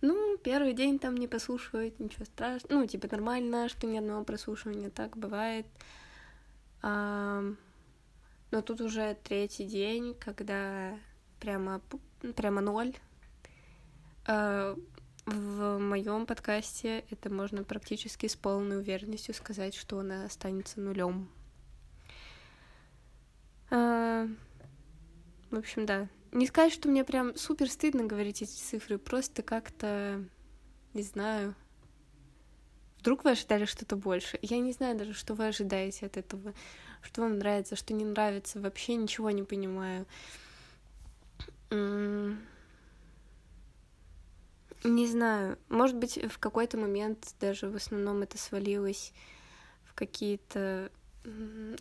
ну, 0.00 0.36
первый 0.38 0.72
день 0.72 0.98
там 0.98 1.16
не 1.16 1.28
послушивают, 1.28 1.98
ничего 1.98 2.24
страшного. 2.24 2.80
Ну, 2.80 2.86
типа, 2.86 3.08
нормально, 3.10 3.68
что 3.68 3.86
ни 3.86 3.98
одного 3.98 4.24
прослушивания, 4.24 4.90
так 4.90 5.16
бывает. 5.16 5.66
А, 6.82 7.42
но 8.54 8.62
тут 8.62 8.80
уже 8.80 9.16
третий 9.24 9.64
день, 9.64 10.14
когда 10.14 10.96
прямо, 11.40 11.80
прямо 12.36 12.60
ноль. 12.60 12.94
А, 14.28 14.76
в 15.26 15.78
моем 15.80 16.24
подкасте 16.24 17.04
это 17.10 17.30
можно 17.30 17.64
практически 17.64 18.28
с 18.28 18.36
полной 18.36 18.78
уверенностью 18.78 19.34
сказать, 19.34 19.74
что 19.74 19.98
она 19.98 20.24
останется 20.24 20.80
нулем. 20.80 21.28
А, 23.72 24.28
в 25.50 25.56
общем, 25.56 25.84
да. 25.84 26.08
Не 26.30 26.46
сказать, 26.46 26.72
что 26.72 26.88
мне 26.88 27.02
прям 27.02 27.34
супер 27.34 27.68
стыдно 27.68 28.04
говорить 28.04 28.40
эти 28.40 28.52
цифры, 28.52 28.98
просто 28.98 29.42
как-то, 29.42 30.24
не 30.92 31.02
знаю, 31.02 31.56
Вдруг 33.04 33.22
вы 33.24 33.32
ожидали 33.32 33.66
что-то 33.66 33.96
больше? 33.96 34.38
Я 34.40 34.58
не 34.60 34.72
знаю 34.72 34.96
даже, 34.96 35.12
что 35.12 35.34
вы 35.34 35.48
ожидаете 35.48 36.06
от 36.06 36.16
этого, 36.16 36.54
что 37.04 37.22
вам 37.22 37.38
нравится, 37.38 37.76
что 37.76 37.94
не 37.94 38.04
нравится, 38.04 38.60
вообще 38.60 38.96
ничего 38.96 39.30
не 39.30 39.42
понимаю. 39.42 40.06
Не 44.84 45.06
знаю, 45.06 45.58
может 45.68 45.96
быть, 45.96 46.18
в 46.30 46.38
какой-то 46.38 46.76
момент 46.76 47.34
даже 47.40 47.68
в 47.68 47.76
основном 47.76 48.22
это 48.22 48.36
свалилось 48.36 49.12
в 49.84 49.94
какие-то 49.94 50.90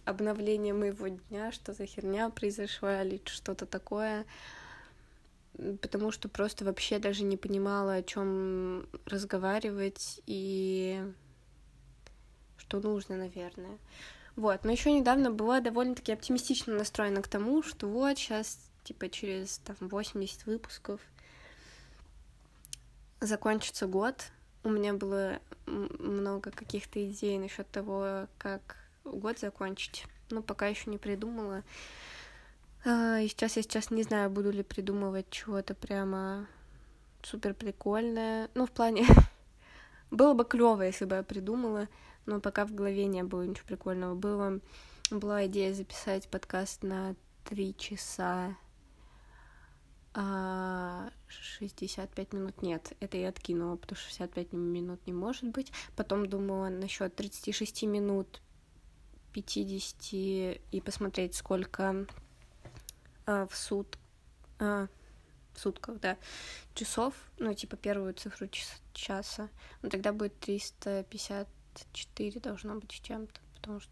обновление 0.05 0.73
моего 0.73 1.09
дня, 1.09 1.51
что 1.51 1.73
за 1.73 1.85
херня 1.85 2.29
произошла 2.29 3.03
или 3.03 3.21
что-то 3.25 3.65
такое, 3.65 4.25
потому 5.81 6.11
что 6.11 6.29
просто 6.29 6.63
вообще 6.63 6.97
даже 6.99 7.23
не 7.23 7.35
понимала, 7.35 7.95
о 7.95 8.03
чем 8.03 8.87
разговаривать 9.05 10.21
и 10.25 11.03
что 12.57 12.79
нужно, 12.79 13.17
наверное. 13.17 13.77
Вот, 14.35 14.63
но 14.63 14.71
еще 14.71 14.91
недавно 14.91 15.31
была 15.31 15.59
довольно-таки 15.59 16.11
оптимистично 16.11 16.73
настроена 16.73 17.21
к 17.21 17.27
тому, 17.27 17.61
что 17.61 17.87
вот 17.87 18.17
сейчас, 18.17 18.59
типа, 18.83 19.09
через 19.09 19.59
там 19.59 19.75
80 19.79 20.45
выпусков 20.45 21.01
закончится 23.21 23.85
год. 23.85 24.31
У 24.63 24.69
меня 24.69 24.93
было 24.93 25.39
много 25.65 26.51
каких-то 26.51 27.05
идей 27.05 27.37
насчет 27.37 27.69
того, 27.69 28.27
как 28.37 28.77
год 29.03 29.37
закончить. 29.39 30.05
Но 30.29 30.41
пока 30.41 30.67
еще 30.67 30.89
не 30.89 30.97
придумала. 30.97 31.63
А, 32.85 33.19
и 33.19 33.27
сейчас 33.27 33.55
я 33.55 33.61
сейчас 33.61 33.91
не 33.91 34.03
знаю, 34.03 34.29
буду 34.29 34.51
ли 34.51 34.63
придумывать 34.63 35.29
чего-то 35.29 35.75
прямо 35.75 36.47
супер 37.21 37.53
прикольное. 37.53 38.49
Ну, 38.55 38.65
в 38.65 38.71
плане... 38.71 39.05
Было 40.11 40.35
бы 40.35 40.45
клево, 40.45 40.83
если 40.83 41.05
бы 41.05 41.15
я 41.15 41.23
придумала, 41.23 41.87
но 42.25 42.39
пока 42.39 42.65
в 42.65 42.73
голове 42.73 43.05
не 43.05 43.23
было 43.23 43.43
ничего 43.43 43.67
прикольного. 43.67 44.15
Было, 44.15 44.59
была 45.11 45.45
идея 45.47 45.73
записать 45.73 46.27
подкаст 46.27 46.83
на 46.83 47.15
три 47.45 47.75
часа 47.75 48.55
а 50.15 51.09
65 51.27 52.33
минут 52.33 52.61
нет, 52.61 52.93
это 52.99 53.17
я 53.17 53.29
откинула, 53.29 53.77
потому 53.77 53.97
что 53.97 54.09
65 54.09 54.53
минут 54.53 54.99
не 55.07 55.13
может 55.13 55.45
быть. 55.45 55.71
Потом 55.95 56.27
думала 56.27 56.69
насчет 56.69 57.15
36 57.15 57.83
минут 57.83 58.41
50 59.33 59.95
и 60.13 60.81
посмотреть, 60.85 61.33
сколько 61.33 62.05
э, 63.25 63.47
в 63.49 63.55
суд 63.55 63.97
э, 64.59 64.87
в 65.55 65.59
сутках, 65.59 65.99
да, 65.99 66.17
часов, 66.75 67.13
ну, 67.37 67.53
типа 67.53 67.75
первую 67.75 68.13
цифру 68.13 68.47
час, 68.47 68.81
часа, 68.93 69.49
ну, 69.81 69.89
тогда 69.89 70.11
будет 70.11 70.33
354 71.73 72.39
должно 72.39 72.75
быть 72.75 72.91
с 72.91 72.99
чем-то, 72.99 73.39
потому 73.55 73.79
что... 73.79 73.91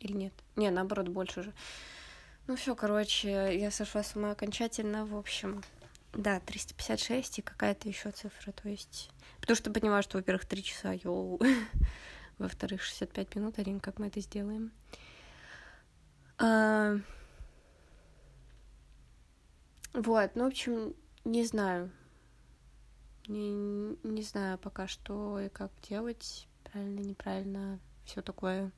Или 0.00 0.12
нет? 0.12 0.32
Не, 0.56 0.70
наоборот, 0.70 1.08
больше 1.08 1.42
же. 1.42 1.52
Ну, 2.46 2.56
все, 2.56 2.74
короче, 2.74 3.58
я 3.58 3.70
сошла 3.70 4.02
с 4.02 4.16
ума 4.16 4.32
окончательно, 4.32 5.06
в 5.06 5.16
общем, 5.16 5.62
да, 6.12 6.40
356 6.40 7.38
и 7.38 7.42
какая-то 7.42 7.88
еще 7.88 8.10
цифра, 8.10 8.52
то 8.52 8.68
есть... 8.68 9.10
Потому 9.40 9.56
что 9.56 9.70
понимаю, 9.70 10.02
что, 10.02 10.18
во-первых, 10.18 10.44
3 10.44 10.62
часа, 10.62 10.92
йоу, 10.92 11.40
во-вторых, 12.38 12.82
65 12.82 13.36
минут, 13.36 13.58
Арин, 13.58 13.80
как 13.80 13.98
мы 13.98 14.08
это 14.08 14.20
сделаем? 14.20 14.72
А... 16.38 16.96
Вот, 19.94 20.30
ну, 20.34 20.44
в 20.44 20.48
общем, 20.48 20.94
не 21.24 21.44
знаю. 21.44 21.92
Не, 23.28 23.96
не 24.02 24.22
знаю 24.22 24.58
пока 24.58 24.88
что 24.88 25.38
и 25.38 25.48
как 25.48 25.70
делать. 25.88 26.48
Правильно, 26.72 27.00
неправильно, 27.00 27.78
все 28.06 28.22
такое. 28.22 28.70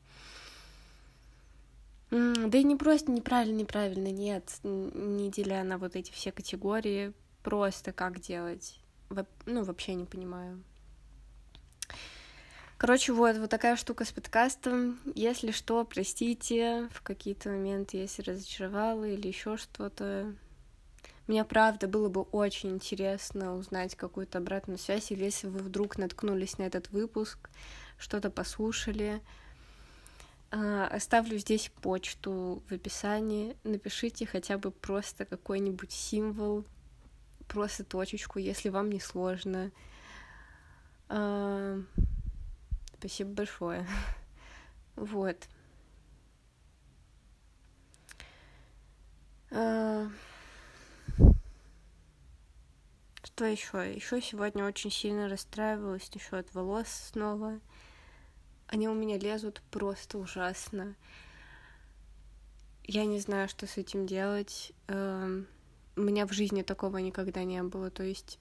Да 2.10 2.58
и 2.58 2.64
не 2.64 2.76
просто 2.76 3.10
неправильно, 3.10 3.60
неправильно, 3.60 4.08
нет, 4.08 4.58
не 4.62 5.30
деля 5.30 5.62
на 5.62 5.78
вот 5.78 5.94
эти 5.96 6.10
все 6.10 6.32
категории, 6.32 7.12
просто 7.42 7.92
как 7.92 8.20
делать. 8.20 8.80
Ну, 9.46 9.62
вообще 9.62 9.94
не 9.94 10.04
понимаю. 10.04 10.62
Короче, 12.78 13.12
вот, 13.12 13.36
вот 13.38 13.50
такая 13.50 13.76
штука 13.76 14.04
с 14.04 14.10
подкастом. 14.10 14.98
Если 15.14 15.52
что, 15.52 15.84
простите, 15.84 16.88
в 16.92 17.02
какие-то 17.02 17.50
моменты, 17.50 17.98
если 17.98 18.22
разочаровала 18.22 19.04
или 19.04 19.28
еще 19.28 19.56
что-то. 19.56 20.34
Мне, 21.26 21.44
правда, 21.44 21.88
было 21.88 22.08
бы 22.08 22.22
очень 22.22 22.70
интересно 22.70 23.54
узнать 23.56 23.94
какую-то 23.94 24.38
обратную 24.38 24.78
связь, 24.78 25.10
или 25.10 25.24
если 25.24 25.46
вы 25.46 25.60
вдруг 25.60 25.96
наткнулись 25.96 26.58
на 26.58 26.64
этот 26.64 26.90
выпуск, 26.90 27.48
что-то 27.98 28.30
послушали. 28.30 29.20
А, 30.50 30.86
оставлю 30.86 31.38
здесь 31.38 31.70
почту 31.82 32.62
в 32.68 32.72
описании. 32.72 33.56
Напишите 33.64 34.26
хотя 34.26 34.58
бы 34.58 34.70
просто 34.70 35.24
какой-нибудь 35.24 35.92
символ, 35.92 36.64
просто 37.48 37.84
точечку, 37.84 38.38
если 38.38 38.68
вам 38.68 38.90
не 38.90 39.00
сложно. 39.00 39.70
А, 41.08 41.80
Спасибо 43.04 43.34
большое. 43.34 43.86
Вот. 44.96 45.36
А, 49.50 50.08
что 53.22 53.44
еще? 53.44 53.94
Еще 53.94 54.22
сегодня 54.22 54.64
очень 54.64 54.90
сильно 54.90 55.28
расстраивалась 55.28 56.10
насчет 56.14 56.54
волос 56.54 56.88
снова. 56.88 57.60
Они 58.66 58.88
у 58.88 58.94
меня 58.94 59.18
лезут 59.18 59.62
просто 59.70 60.18
ужасно. 60.18 60.94
Я 62.82 63.04
не 63.04 63.20
знаю, 63.20 63.48
что 63.48 63.66
с 63.66 63.76
этим 63.76 64.06
делать. 64.06 64.72
У 64.88 66.00
меня 66.00 66.26
в 66.26 66.32
жизни 66.32 66.62
такого 66.62 66.98
никогда 66.98 67.44
не 67.44 67.62
было. 67.62 67.90
То 67.90 68.02
есть 68.02 68.38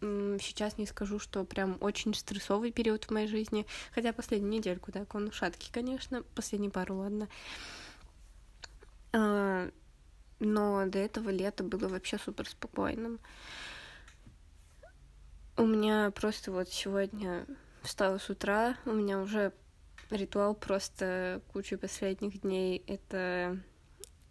сейчас 0.00 0.76
не 0.76 0.86
скажу, 0.86 1.18
что 1.18 1.44
прям 1.44 1.78
очень 1.80 2.14
стрессовый 2.14 2.70
период 2.70 3.04
в 3.04 3.10
моей 3.10 3.28
жизни, 3.28 3.66
хотя 3.94 4.12
последнюю 4.12 4.52
недельку 4.52 4.92
так 4.92 5.14
он 5.14 5.32
шаткий, 5.32 5.70
конечно, 5.72 6.22
последние 6.34 6.70
пару, 6.70 6.96
ладно. 6.96 7.28
А, 9.12 9.70
но 10.38 10.86
до 10.86 10.98
этого 10.98 11.30
лето 11.30 11.64
было 11.64 11.88
вообще 11.88 12.18
супер 12.18 12.46
спокойным. 12.46 13.18
У 15.56 15.64
меня 15.64 16.10
просто 16.10 16.52
вот 16.52 16.68
сегодня 16.68 17.46
встала 17.82 18.18
с 18.18 18.28
утра, 18.28 18.76
у 18.84 18.92
меня 18.92 19.18
уже 19.18 19.54
ритуал 20.10 20.54
просто 20.54 21.40
кучу 21.52 21.78
последних 21.78 22.40
дней. 22.40 22.82
Это 22.86 23.60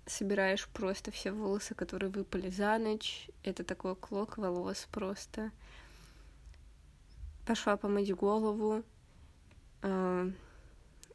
собираешь 0.06 0.68
просто 0.70 1.12
все 1.12 1.32
волосы, 1.32 1.76
которые 1.76 2.12
выпали 2.12 2.50
за 2.50 2.78
ночь. 2.78 3.30
Это 3.44 3.64
такой 3.64 3.96
клок 3.96 4.38
волос 4.38 4.88
просто. 4.92 5.52
Пошла 7.46 7.78
помыть 7.78 8.14
голову. 8.14 8.84
А, 9.82 10.30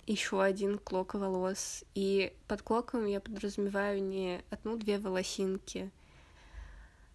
еще 0.06 0.42
один 0.42 0.78
клок 0.78 1.14
волос. 1.14 1.84
И 1.94 2.32
под 2.48 2.62
клоком 2.62 3.06
я 3.06 3.20
подразумеваю 3.20 4.02
не 4.02 4.42
одну-две 4.50 4.98
волосинки, 4.98 5.90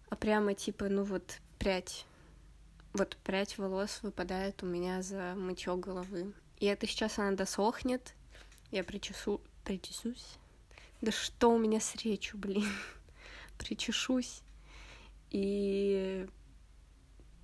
а 0.08 0.16
прямо 0.16 0.54
типа, 0.54 0.88
ну 0.88 1.04
вот, 1.04 1.40
прядь. 1.58 2.06
Вот 2.92 3.18
прядь 3.24 3.58
волос 3.58 4.00
выпадает 4.02 4.62
у 4.62 4.66
меня 4.66 5.02
за 5.02 5.34
мытье 5.36 5.76
головы. 5.76 6.32
И 6.58 6.66
это 6.66 6.86
сейчас 6.86 7.18
она 7.18 7.32
досохнет. 7.32 8.14
Я 8.70 8.82
причесу... 8.84 9.40
Причесусь. 9.64 10.38
Да 11.00 11.12
что 11.12 11.50
у 11.50 11.58
меня 11.58 11.80
с 11.80 11.94
речью, 11.96 12.38
блин? 12.38 12.66
Причешусь. 13.58 14.42
И 15.30 16.26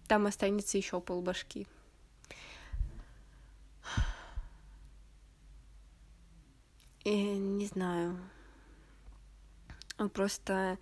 там 0.08 0.26
останется 0.26 0.78
еще 0.78 1.00
полбашки. 1.00 1.66
И 7.04 7.10
не 7.38 7.66
знаю. 7.66 8.18
Просто 10.14 10.78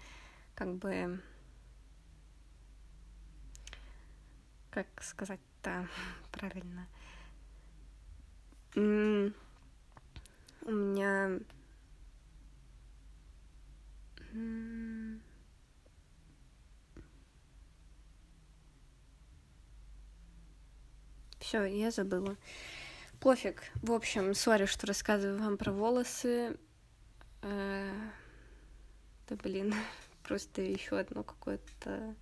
как 0.54 0.76
бы... 0.76 1.20
Как 4.70 4.86
сказать-то 5.02 5.88
правильно? 6.32 6.86
У 8.74 10.70
меня... 10.70 11.40
Все, 21.40 21.64
я 21.64 21.90
забыла. 21.90 22.36
Пофиг. 23.18 23.64
В 23.82 23.90
общем, 23.90 24.34
сори, 24.34 24.66
что 24.66 24.86
рассказываю 24.86 25.42
вам 25.42 25.56
про 25.58 25.72
волосы. 25.72 26.56
Э, 27.42 27.92
да 29.28 29.36
блин, 29.36 29.74
просто 30.22 30.62
еще 30.62 30.98
одно 30.98 31.24
какое-то 31.24 32.14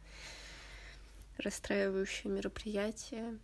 расстраивающее 1.37 2.33
мероприятие. 2.33 3.39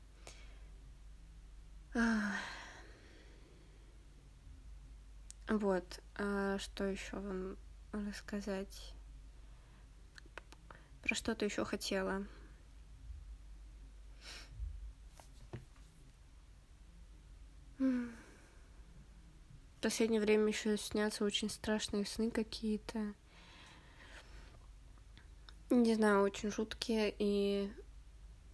Вот, 5.49 6.01
а 6.17 6.59
что 6.59 6.85
еще 6.85 7.17
вам 7.17 7.57
рассказать? 7.93 8.95
Про 11.03 11.15
что-то 11.15 11.45
еще 11.45 11.65
хотела. 11.65 12.27
В 17.79 18.09
последнее 19.83 20.21
время 20.21 20.47
еще 20.49 20.79
снятся 20.79 21.25
очень 21.25 21.51
страшные 21.51 22.07
сны 22.07 22.31
какие-то. 22.31 23.13
Не 25.69 25.95
знаю, 25.95 26.23
очень 26.23 26.51
жуткие. 26.51 27.15
И 27.19 27.71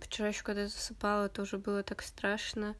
вчера 0.00 0.28
еще 0.28 0.42
когда 0.42 0.66
засыпала, 0.66 1.28
тоже 1.28 1.58
было 1.58 1.84
так 1.84 2.02
страшно. 2.02 2.74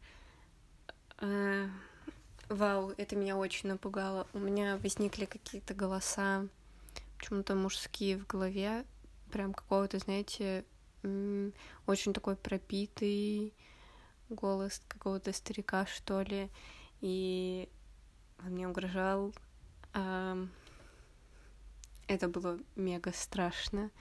Вау, 2.50 2.92
это 2.96 3.14
меня 3.14 3.36
очень 3.36 3.68
напугало. 3.68 4.26
У 4.32 4.40
меня 4.40 4.76
возникли 4.78 5.24
какие-то 5.24 5.72
голоса, 5.72 6.48
почему-то 7.16 7.54
мужские 7.54 8.18
в 8.18 8.26
голове, 8.26 8.84
прям 9.30 9.54
какого-то, 9.54 10.00
знаете, 10.00 10.64
очень 11.86 12.12
такой 12.12 12.34
пропитый, 12.34 13.54
голос 14.28 14.82
какого-то 14.88 15.32
старика, 15.32 15.86
что 15.86 16.22
ли, 16.22 16.50
и 17.00 17.68
он 18.44 18.54
мне 18.54 18.66
угрожал. 18.66 19.32
Это 19.92 20.48
было 22.26 22.58
мега 22.74 23.12
страшно. 23.12 23.92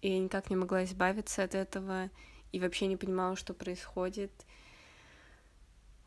И 0.00 0.10
я 0.10 0.18
никак 0.18 0.48
не 0.48 0.56
могла 0.56 0.84
избавиться 0.84 1.42
от 1.42 1.54
этого, 1.54 2.08
и 2.52 2.58
вообще 2.58 2.86
не 2.86 2.96
понимала, 2.96 3.36
что 3.36 3.52
происходит. 3.52 4.32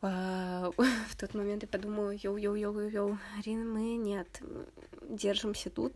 В 0.00 1.16
тот 1.16 1.34
момент 1.34 1.62
я 1.62 1.68
подумала, 1.68 2.14
йоу-йоу-йоу-йоу, 2.14 3.18
Рина, 3.44 3.64
мы 3.64 3.96
нет, 3.96 4.40
держимся 5.02 5.70
тут. 5.70 5.94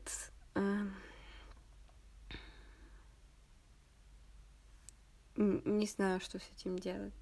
Не 5.37 5.87
знаю, 5.87 6.21
что 6.21 6.39
с 6.39 6.51
этим 6.57 6.79
делать. 6.79 7.13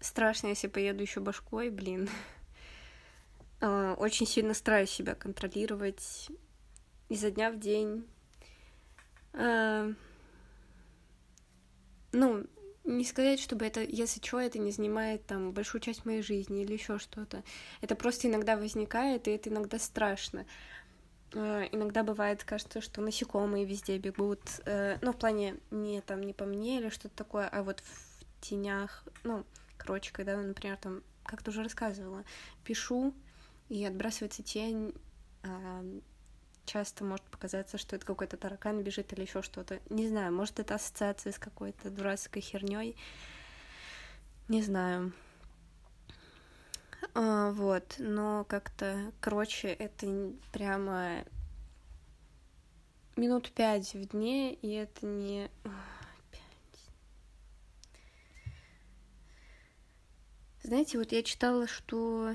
Страшно, 0.00 0.48
если 0.48 0.68
поеду 0.68 1.02
еще 1.02 1.20
башкой, 1.20 1.70
блин. 1.70 2.08
А, 3.60 3.94
очень 3.94 4.26
сильно 4.26 4.52
стараюсь 4.52 4.90
себя 4.90 5.14
контролировать 5.14 6.28
изо 7.08 7.30
дня 7.30 7.50
в 7.50 7.58
день. 7.58 8.04
А, 9.34 9.92
ну, 12.12 12.46
не 12.84 13.04
сказать, 13.04 13.40
чтобы 13.40 13.64
это, 13.66 13.82
если 13.82 14.20
что, 14.24 14.40
это 14.40 14.58
не 14.58 14.70
занимает 14.70 15.26
там 15.26 15.52
большую 15.52 15.80
часть 15.80 16.04
моей 16.04 16.22
жизни 16.22 16.62
или 16.62 16.74
еще 16.74 16.98
что-то. 16.98 17.42
Это 17.80 17.96
просто 17.96 18.28
иногда 18.28 18.56
возникает, 18.56 19.26
и 19.26 19.32
это 19.32 19.50
иногда 19.50 19.78
страшно. 19.78 20.46
Uh, 21.32 21.68
иногда 21.72 22.04
бывает, 22.04 22.44
кажется, 22.44 22.80
что 22.80 23.00
насекомые 23.00 23.64
везде 23.64 23.98
бегут. 23.98 24.40
Uh, 24.66 24.98
ну, 25.02 25.12
в 25.12 25.16
плане 25.16 25.56
не 25.72 26.00
там 26.00 26.22
не 26.22 26.32
по 26.32 26.44
мне 26.44 26.78
или 26.78 26.90
что-то 26.90 27.16
такое, 27.16 27.48
а 27.48 27.64
вот 27.64 27.80
в 27.80 28.24
тенях. 28.40 29.04
Ну, 29.24 29.44
короче, 29.76 30.12
когда, 30.12 30.36
например, 30.36 30.76
там, 30.76 31.02
как 31.24 31.42
ты 31.42 31.50
уже 31.50 31.64
рассказывала, 31.64 32.22
пишу, 32.62 33.12
и 33.68 33.84
отбрасывается 33.84 34.44
тень, 34.44 34.94
uh, 35.42 36.02
часто 36.64 37.04
может 37.04 37.24
показаться, 37.24 37.78
что 37.78 37.96
это 37.96 38.06
какой-то 38.06 38.36
таракан 38.36 38.82
бежит 38.82 39.12
или 39.12 39.22
еще 39.22 39.42
что-то. 39.42 39.80
Не 39.90 40.08
знаю, 40.08 40.32
может 40.32 40.60
это 40.60 40.74
ассоциация 40.74 41.32
с 41.32 41.38
какой-то 41.38 41.90
дурацкой 41.90 42.42
херней. 42.42 42.96
Не 44.48 44.62
знаю. 44.62 45.12
А, 47.14 47.52
вот, 47.52 47.96
но 47.98 48.44
как-то, 48.44 49.12
короче, 49.20 49.68
это 49.68 50.32
прямо 50.52 51.24
минут 53.16 53.50
пять 53.52 53.94
в 53.94 54.08
дне, 54.08 54.54
и 54.54 54.72
это 54.72 55.06
не... 55.06 55.50
Знаете, 60.62 60.96
вот 60.96 61.12
я 61.12 61.22
читала, 61.22 61.66
что 61.66 62.34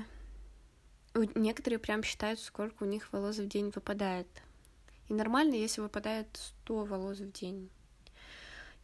Некоторые 1.14 1.78
прям 1.78 2.02
считают, 2.02 2.40
сколько 2.40 2.84
у 2.84 2.86
них 2.86 3.12
волос 3.12 3.38
в 3.38 3.48
день 3.48 3.70
выпадает. 3.74 4.28
И 5.08 5.14
нормально, 5.14 5.54
если 5.54 5.80
выпадает 5.80 6.28
100 6.64 6.84
волос 6.84 7.18
в 7.18 7.32
день. 7.32 7.68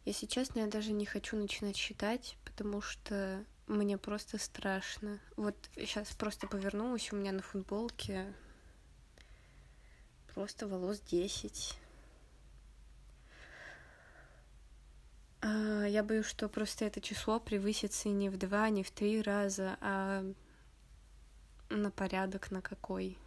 Если 0.03 0.25
честно, 0.25 0.59
я 0.59 0.67
даже 0.67 0.91
не 0.91 1.05
хочу 1.05 1.37
начинать 1.37 1.75
считать, 1.75 2.37
потому 2.43 2.81
что 2.81 3.43
мне 3.67 3.97
просто 3.97 4.37
страшно. 4.37 5.19
Вот 5.35 5.55
сейчас 5.75 6.13
просто 6.15 6.47
повернулась, 6.47 7.11
у 7.11 7.15
меня 7.15 7.31
на 7.31 7.41
футболке 7.41 8.33
просто 10.33 10.67
волос 10.67 10.99
10. 11.01 11.77
А, 15.41 15.85
я 15.85 16.03
боюсь, 16.03 16.25
что 16.25 16.49
просто 16.49 16.85
это 16.85 17.01
число 17.01 17.39
превысится 17.39 18.09
не 18.09 18.29
в 18.29 18.37
два, 18.37 18.69
не 18.69 18.83
в 18.83 18.91
три 18.91 19.21
раза, 19.21 19.77
а 19.81 20.25
на 21.69 21.91
порядок 21.91 22.51
на 22.51 22.61
какой. 22.61 23.17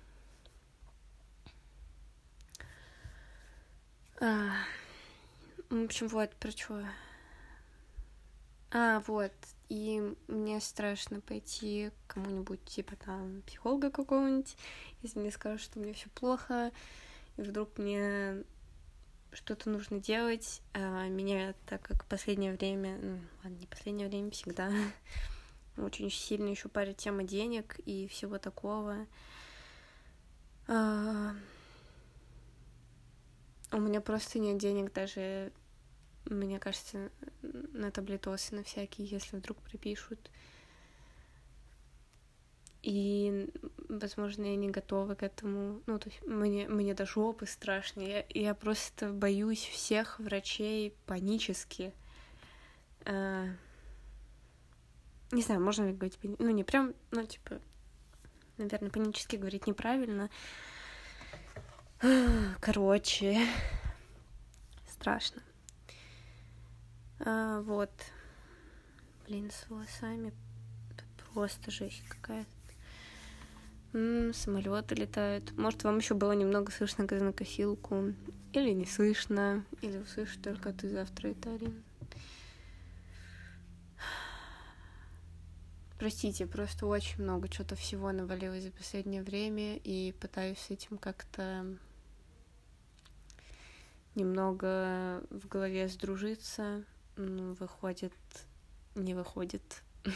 А, 4.20 4.50
в 5.70 5.84
общем, 5.84 6.08
вот 6.08 6.34
про 6.36 6.50
что. 6.50 6.84
А, 8.70 9.00
вот. 9.06 9.32
И 9.68 10.02
мне 10.26 10.60
страшно 10.60 11.20
пойти 11.20 11.90
к 12.06 12.14
кому-нибудь, 12.14 12.64
типа 12.64 12.96
там, 12.96 13.42
психолога 13.46 13.90
какого-нибудь, 13.90 14.56
если 15.02 15.20
мне 15.20 15.30
скажут, 15.30 15.60
что 15.60 15.78
мне 15.78 15.92
все 15.92 16.08
плохо, 16.10 16.72
и 17.36 17.42
вдруг 17.42 17.78
мне 17.78 18.42
что-то 19.32 19.70
нужно 19.70 20.00
делать. 20.00 20.60
А 20.72 21.06
меня, 21.08 21.54
так 21.66 21.82
как 21.82 22.04
последнее 22.06 22.52
время, 22.52 22.98
ну, 23.00 23.20
ладно, 23.42 23.56
не 23.58 23.66
последнее 23.66 24.08
время, 24.08 24.30
всегда 24.32 24.70
очень 25.82 26.10
сильно 26.10 26.48
еще 26.48 26.68
парит 26.68 26.98
тема 26.98 27.24
денег 27.24 27.78
и 27.86 28.06
всего 28.08 28.38
такого. 28.38 29.06
А... 30.66 31.34
У 33.72 33.78
меня 33.78 34.00
просто 34.00 34.40
нет 34.40 34.58
денег 34.58 34.92
даже, 34.92 35.52
мне 36.24 36.58
кажется, 36.58 37.10
на 37.42 37.92
таблетосы 37.92 38.56
на 38.56 38.64
всякие, 38.64 39.06
если 39.06 39.36
вдруг 39.36 39.58
припишут. 39.58 40.30
И, 42.82 43.48
возможно, 43.88 44.44
я 44.44 44.56
не 44.56 44.70
готова 44.70 45.14
к 45.14 45.22
этому. 45.22 45.82
Ну, 45.86 45.98
то 45.98 46.08
есть 46.08 46.20
мне, 46.26 46.66
мне 46.66 46.94
до 46.94 47.06
жопы 47.06 47.46
страшно. 47.46 48.00
Я, 48.00 48.24
я 48.30 48.54
просто 48.54 49.12
боюсь 49.12 49.64
всех 49.64 50.18
врачей 50.18 50.94
панически. 51.06 51.92
А... 53.04 53.46
Не 55.32 55.42
знаю, 55.42 55.60
можно 55.60 55.86
ли 55.86 55.92
говорить... 55.92 56.18
Ну, 56.22 56.50
не 56.50 56.64
прям, 56.64 56.92
ну, 57.12 57.24
типа, 57.24 57.60
наверное, 58.58 58.90
панически 58.90 59.36
говорить 59.36 59.66
неправильно. 59.66 60.28
Короче, 62.60 63.46
страшно. 64.88 65.42
А, 67.20 67.60
вот. 67.60 67.90
Блин, 69.26 69.50
с 69.50 69.68
волосами 69.68 70.32
просто 71.32 71.70
жесть 71.70 72.02
какая-то. 72.08 72.50
Самолеты 74.34 74.94
летают. 74.94 75.56
Может, 75.56 75.84
вам 75.84 75.98
еще 75.98 76.14
было 76.14 76.32
немного 76.32 76.72
слышно 76.72 77.04
газонокосилку. 77.04 78.14
Или 78.52 78.70
не 78.70 78.86
слышно. 78.86 79.64
Или 79.80 79.98
услышишь 79.98 80.38
только 80.42 80.72
ты 80.72 80.88
завтра, 80.88 81.32
Италин. 81.32 81.82
Простите, 86.00 86.46
просто 86.46 86.86
очень 86.86 87.22
много 87.22 87.46
чего-то 87.46 87.76
всего 87.76 88.10
навалилось 88.10 88.62
за 88.62 88.70
последнее 88.70 89.22
время, 89.22 89.76
и 89.76 90.12
пытаюсь 90.12 90.58
с 90.58 90.70
этим 90.70 90.96
как-то 90.96 91.66
немного 94.14 95.22
в 95.28 95.46
голове 95.46 95.88
сдружиться. 95.88 96.84
Ну, 97.16 97.52
выходит, 97.52 98.14
не 98.94 99.12
выходит. 99.12 99.82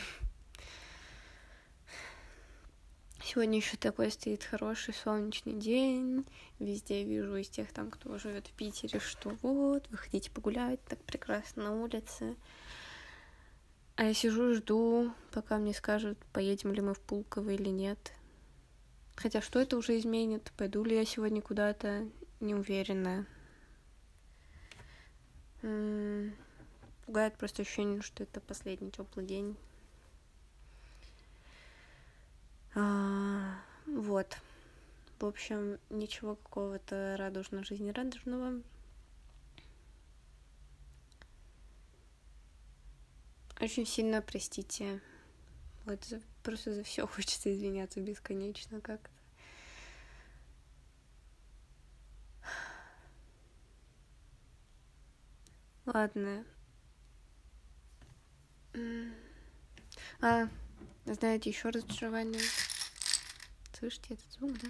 Сегодня 3.22 3.58
еще 3.58 3.76
такой 3.76 4.10
стоит 4.10 4.42
хороший 4.42 4.94
солнечный 4.94 5.60
день. 5.60 6.24
Везде 6.60 7.04
вижу 7.04 7.36
из 7.36 7.50
тех 7.50 7.70
там, 7.74 7.90
кто 7.90 8.16
живет 8.16 8.46
в 8.46 8.52
Питере, 8.52 9.00
что 9.00 9.36
вот, 9.42 9.86
вы 9.90 9.98
хотите 9.98 10.30
погулять, 10.30 10.82
так 10.86 10.98
прекрасно 11.00 11.64
на 11.64 11.72
улице. 11.82 12.36
А 13.96 14.04
я 14.04 14.14
сижу 14.14 14.54
жду, 14.54 15.12
пока 15.30 15.58
мне 15.58 15.72
скажут, 15.72 16.18
поедем 16.32 16.72
ли 16.72 16.80
мы 16.80 16.94
в 16.94 17.00
Пулково 17.00 17.50
или 17.50 17.68
нет. 17.68 18.12
Хотя 19.14 19.40
что 19.40 19.60
это 19.60 19.76
уже 19.76 19.96
изменит? 19.98 20.50
Пойду 20.56 20.82
ли 20.82 20.96
я 20.96 21.04
сегодня 21.04 21.40
куда-то? 21.40 22.08
Не 22.40 22.56
уверена. 22.56 23.24
Пугает 27.06 27.36
просто 27.36 27.62
ощущение, 27.62 28.02
что 28.02 28.24
это 28.24 28.40
последний 28.40 28.90
теплый 28.90 29.26
день. 29.26 29.56
А, 32.74 33.54
вот. 33.86 34.36
В 35.20 35.26
общем, 35.26 35.78
ничего 35.90 36.34
какого-то 36.34 37.14
радужного, 37.16 37.64
жизнерадужного. 37.64 38.60
Очень 43.60 43.86
сильно 43.86 44.20
простите. 44.20 45.00
Вот 45.84 46.00
просто 46.42 46.74
за 46.74 46.82
все 46.82 47.06
хочется 47.08 47.52
извиняться 47.52 48.00
бесконечно 48.00 48.80
как-то. 48.80 49.10
Ладно. 55.86 56.44
А, 60.20 60.48
знаете, 61.04 61.50
еще 61.50 61.68
разочарование. 61.68 62.40
Слышите 63.78 64.14
этот 64.14 64.32
звук, 64.32 64.58
да? 64.58 64.68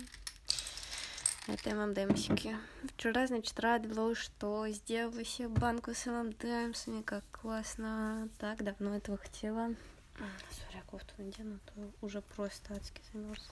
Это 1.46 1.74
ММДМсики. 1.74 2.56
Вчера, 2.94 3.26
значит, 3.26 3.60
радовалась, 3.60 4.16
что 4.16 4.66
сделала 4.70 5.22
себе 5.24 5.48
банку 5.48 5.92
с 5.92 6.06
ММДМсами. 6.06 7.02
Как 7.02 7.22
классно. 7.30 8.30
Так, 8.38 8.64
давно 8.64 8.96
этого 8.96 9.18
хотела. 9.18 9.74
Сори, 10.16 10.82
кофту 10.86 11.12
надену, 11.18 11.56
а 11.56 11.70
то 11.70 12.06
уже 12.06 12.22
просто 12.22 12.74
адски 12.74 13.02
замерз. 13.12 13.50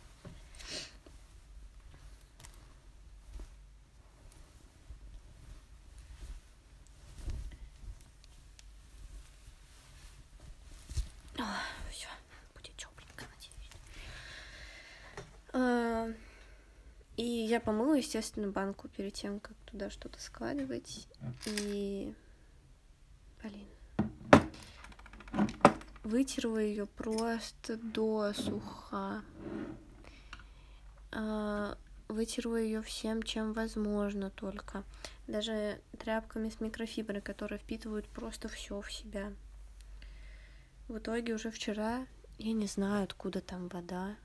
И 17.22 17.46
я 17.46 17.61
помыла, 17.61 17.94
естественно, 17.94 18.48
банку 18.48 18.88
перед 18.88 19.14
тем, 19.14 19.38
как 19.38 19.56
туда 19.64 19.90
что-то 19.90 20.20
складывать. 20.20 21.06
И... 21.46 22.12
Блин. 23.40 23.68
Вытерла 26.02 26.58
ее 26.58 26.87
просто 26.87 27.76
до 27.76 28.32
суха. 28.32 29.22
А, 31.12 31.78
вытерла 32.08 32.56
ее 32.56 32.82
всем, 32.82 33.22
чем 33.22 33.52
возможно 33.52 34.30
только. 34.30 34.82
Даже 35.28 35.80
тряпками 36.00 36.48
с 36.48 36.58
микрофиброй, 36.58 37.20
которые 37.20 37.61
впитывают 37.61 38.08
просто 38.08 38.48
все 38.48 38.80
в 38.80 38.90
себя. 38.92 39.32
В 40.88 40.98
итоге 40.98 41.35
уже 41.35 41.52
вчера, 41.52 42.04
я 42.38 42.52
не 42.52 42.66
знаю, 42.66 43.04
откуда 43.04 43.40
там 43.40 43.68
вода, 43.68 44.16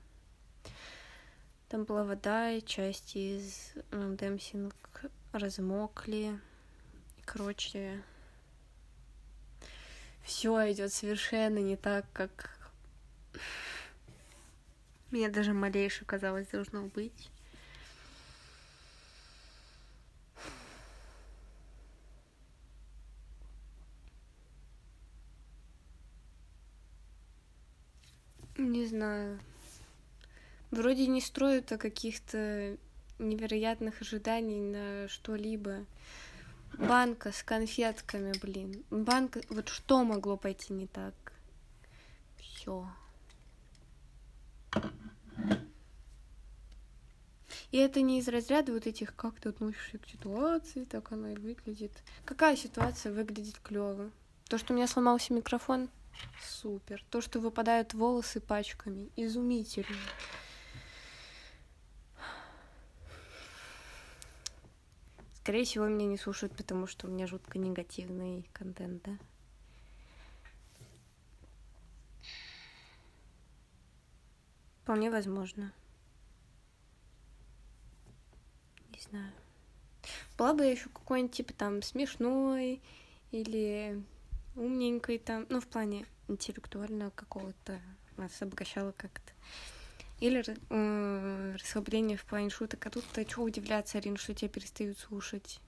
там 1.68 1.84
была 1.84 2.04
вода, 2.04 2.50
и 2.50 2.62
части 2.62 3.36
из 3.36 3.72
Демсинг 3.92 4.74
размокли. 5.32 6.40
Короче, 7.26 8.02
все 10.22 10.72
идет 10.72 10.92
совершенно 10.92 11.58
не 11.58 11.76
так, 11.76 12.06
как 12.12 12.58
мне 15.10 15.28
даже 15.28 15.52
малейше 15.52 16.04
казалось 16.04 16.48
должно 16.48 16.84
быть. 16.84 17.30
Не 28.56 28.86
знаю. 28.86 29.38
Вроде 30.70 31.06
не 31.06 31.20
строят 31.20 31.68
каких-то 31.68 32.76
невероятных 33.18 34.00
ожиданий 34.02 34.60
на 34.60 35.08
что-либо. 35.08 35.86
Банка 36.76 37.32
с 37.32 37.42
конфетками, 37.42 38.32
блин. 38.40 38.84
Банка... 38.90 39.40
Вот 39.48 39.68
что 39.68 40.04
могло 40.04 40.36
пойти 40.36 40.72
не 40.72 40.86
так? 40.86 41.14
Все. 42.38 42.86
И 47.70 47.76
это 47.76 48.00
не 48.00 48.18
из 48.18 48.28
разряда 48.28 48.72
вот 48.72 48.86
этих, 48.86 49.14
как 49.14 49.40
ты 49.40 49.50
относишься 49.50 49.98
к 49.98 50.06
ситуации, 50.08 50.84
так 50.84 51.12
она 51.12 51.32
и 51.32 51.36
выглядит. 51.36 51.92
Какая 52.24 52.56
ситуация 52.56 53.12
выглядит 53.12 53.58
клево? 53.58 54.10
То, 54.48 54.56
что 54.56 54.72
у 54.72 54.76
меня 54.76 54.86
сломался 54.86 55.34
микрофон, 55.34 55.90
супер. 56.42 57.04
То, 57.10 57.20
что 57.20 57.40
выпадают 57.40 57.92
волосы 57.92 58.40
пачками, 58.40 59.10
изумительно. 59.16 59.86
Скорее 65.48 65.64
всего, 65.64 65.88
меня 65.88 66.04
не 66.04 66.18
слушают, 66.18 66.54
потому 66.54 66.86
что 66.86 67.06
у 67.06 67.10
меня 67.10 67.26
жутко 67.26 67.58
негативный 67.58 68.46
контент, 68.52 69.02
да? 69.02 69.18
Вполне 74.82 75.10
возможно. 75.10 75.72
Не 78.92 79.00
знаю. 79.00 79.32
Была 80.36 80.52
бы 80.52 80.64
я 80.64 80.72
еще 80.72 80.90
какой-нибудь, 80.90 81.34
типа, 81.34 81.54
там, 81.54 81.80
смешной 81.80 82.82
или 83.30 84.04
умненькой 84.54 85.16
там, 85.16 85.46
ну, 85.48 85.62
в 85.62 85.66
плане 85.66 86.04
интеллектуального 86.28 87.08
какого-то, 87.08 87.80
нас 88.18 88.42
обогащало 88.42 88.92
как-то. 88.92 89.32
Или 90.20 90.42
расслабление 91.54 92.16
в 92.16 92.24
плане 92.24 92.50
шуток. 92.50 92.84
А 92.86 92.90
тут-то 92.90 93.28
что 93.28 93.42
удивляться, 93.42 93.98
Арин, 93.98 94.16
что 94.16 94.34
тебя 94.34 94.48
перестают 94.48 94.98
слушать? 94.98 95.60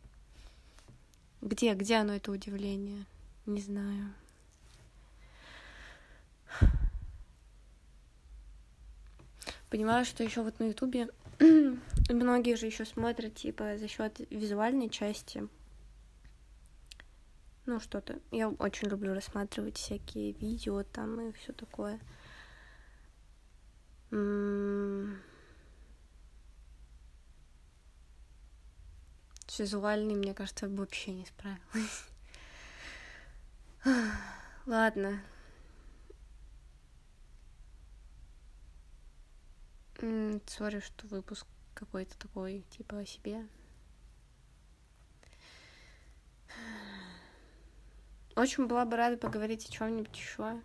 Где, 1.40 1.74
где 1.74 1.96
оно, 1.96 2.14
это 2.14 2.32
удивление? 2.32 3.06
Не 3.46 3.60
знаю. 3.60 4.12
Понимаю, 9.70 10.04
что 10.04 10.24
еще 10.24 10.42
вот 10.42 10.58
на 10.58 10.64
Ютубе 10.64 11.08
многие 12.10 12.56
же 12.56 12.66
еще 12.66 12.84
смотрят, 12.84 13.36
типа, 13.36 13.78
за 13.78 13.86
счет 13.86 14.20
визуальной 14.28 14.90
части. 14.90 15.48
Ну, 17.66 17.78
что-то. 17.78 18.18
Я 18.32 18.48
очень 18.48 18.88
люблю 18.88 19.14
рассматривать 19.14 19.76
всякие 19.76 20.32
видео 20.32 20.82
там 20.82 21.20
и 21.20 21.32
все 21.32 21.52
такое. 21.52 22.00
С 24.11 24.16
визуальной, 29.59 30.14
мне 30.14 30.35
кажется, 30.35 30.68
вообще 30.68 31.12
не 31.12 31.27
справилась. 31.27 32.05
Ладно. 34.66 35.23
Сори, 40.46 40.81
что 40.81 41.07
выпуск 41.07 41.46
какой-то 41.75 42.18
такой, 42.18 42.64
типа 42.70 42.99
о 42.99 43.07
себе. 43.07 43.46
Очень 48.35 48.66
была 48.66 48.85
бы 48.85 48.96
рада 48.96 49.16
поговорить 49.16 49.68
о 49.68 49.73
чем-нибудь 49.73 50.16
еще. 50.16 50.61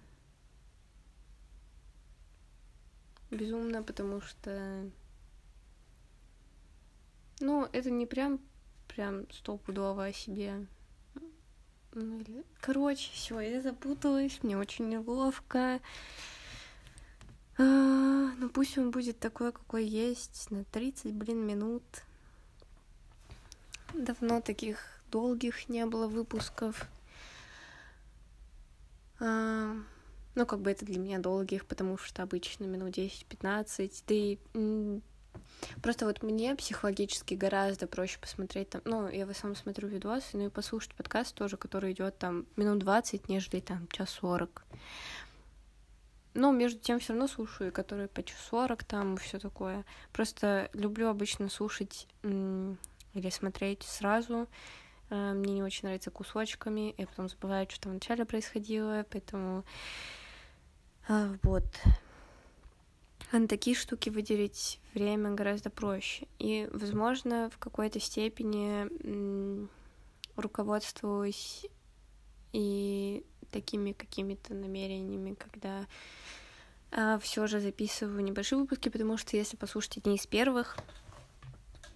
Безумно, 3.35 3.83
потому 3.83 4.21
что... 4.21 4.89
Ну, 7.41 7.67
это 7.73 7.91
не 7.91 8.05
прям 8.05 8.39
прям 8.87 9.29
стопудово 9.31 10.05
о 10.05 10.13
себе. 10.13 10.65
Ну. 11.93 12.43
Короче, 12.61 13.11
все, 13.11 13.39
я 13.39 13.61
запуталась, 13.61 14.39
мне 14.41 14.57
очень 14.57 14.89
неловко. 14.89 15.79
А, 17.57 17.61
ну 17.61 18.49
пусть 18.49 18.77
он 18.77 18.91
будет 18.91 19.19
такой, 19.19 19.51
какой 19.51 19.85
есть, 19.85 20.51
на 20.51 20.63
30, 20.65 21.13
блин, 21.13 21.45
минут. 21.45 21.83
Давно 23.93 24.41
таких 24.41 24.79
долгих 25.09 25.69
не 25.69 25.85
было 25.85 26.07
выпусков. 26.07 26.87
А, 29.19 29.75
ну, 30.35 30.45
как 30.45 30.61
бы 30.61 30.71
это 30.71 30.85
для 30.85 30.99
меня 30.99 31.19
долгих, 31.19 31.65
потому 31.65 31.97
что 31.97 32.23
обычно 32.23 32.65
минут 32.65 32.97
10-15, 32.97 34.03
да 34.07 34.15
и 34.15 34.37
Просто 35.81 36.05
вот 36.05 36.23
мне 36.23 36.55
психологически 36.55 37.33
гораздо 37.33 37.87
проще 37.87 38.19
посмотреть 38.19 38.69
там, 38.69 38.81
ну, 38.85 39.09
я 39.09 39.25
в 39.25 39.29
основном 39.29 39.55
смотрю 39.55 39.87
видосы, 39.87 40.37
ну 40.37 40.47
и 40.47 40.49
послушать 40.49 40.93
подкаст 40.95 41.35
тоже, 41.35 41.57
который 41.57 41.91
идет 41.91 42.17
там 42.17 42.45
минут 42.55 42.79
20, 42.79 43.29
нежели 43.29 43.59
там 43.59 43.87
час 43.89 44.11
40. 44.11 44.65
Но 46.33 46.51
между 46.51 46.79
тем 46.79 46.99
все 46.99 47.13
равно 47.13 47.27
слушаю, 47.27 47.71
которые 47.71 48.07
по 48.07 48.23
час 48.23 48.37
40 48.49 48.83
там 48.83 49.15
и 49.15 49.19
все 49.19 49.39
такое. 49.39 49.85
Просто 50.11 50.69
люблю 50.73 51.07
обычно 51.07 51.49
слушать 51.49 52.07
или 52.23 53.29
смотреть 53.29 53.83
сразу. 53.83 54.47
Э, 55.09 55.33
мне 55.33 55.53
не 55.53 55.63
очень 55.63 55.83
нравится 55.83 56.11
кусочками, 56.11 56.93
я 56.97 57.07
потом 57.07 57.29
забываю, 57.29 57.67
что 57.69 57.81
там 57.81 57.93
вначале 57.93 58.25
происходило, 58.25 59.05
поэтому 59.09 59.63
вот. 61.07 61.65
А 63.31 63.39
на 63.39 63.47
такие 63.47 63.75
штуки 63.75 64.09
выделить 64.09 64.79
время 64.93 65.31
гораздо 65.31 65.69
проще. 65.69 66.27
И, 66.39 66.69
возможно, 66.71 67.49
в 67.49 67.57
какой-то 67.57 67.99
степени 67.99 69.67
руководствуюсь 70.35 71.65
и 72.53 73.25
такими 73.51 73.91
какими-то 73.93 74.53
намерениями, 74.53 75.33
когда 75.33 75.85
а, 76.91 77.19
все 77.19 77.47
же 77.47 77.59
записываю 77.59 78.23
небольшие 78.23 78.59
выпуски, 78.59 78.89
потому 78.89 79.17
что 79.17 79.37
если 79.37 79.57
послушать 79.57 79.97
одни 79.97 80.15
из 80.15 80.25
первых, 80.27 80.77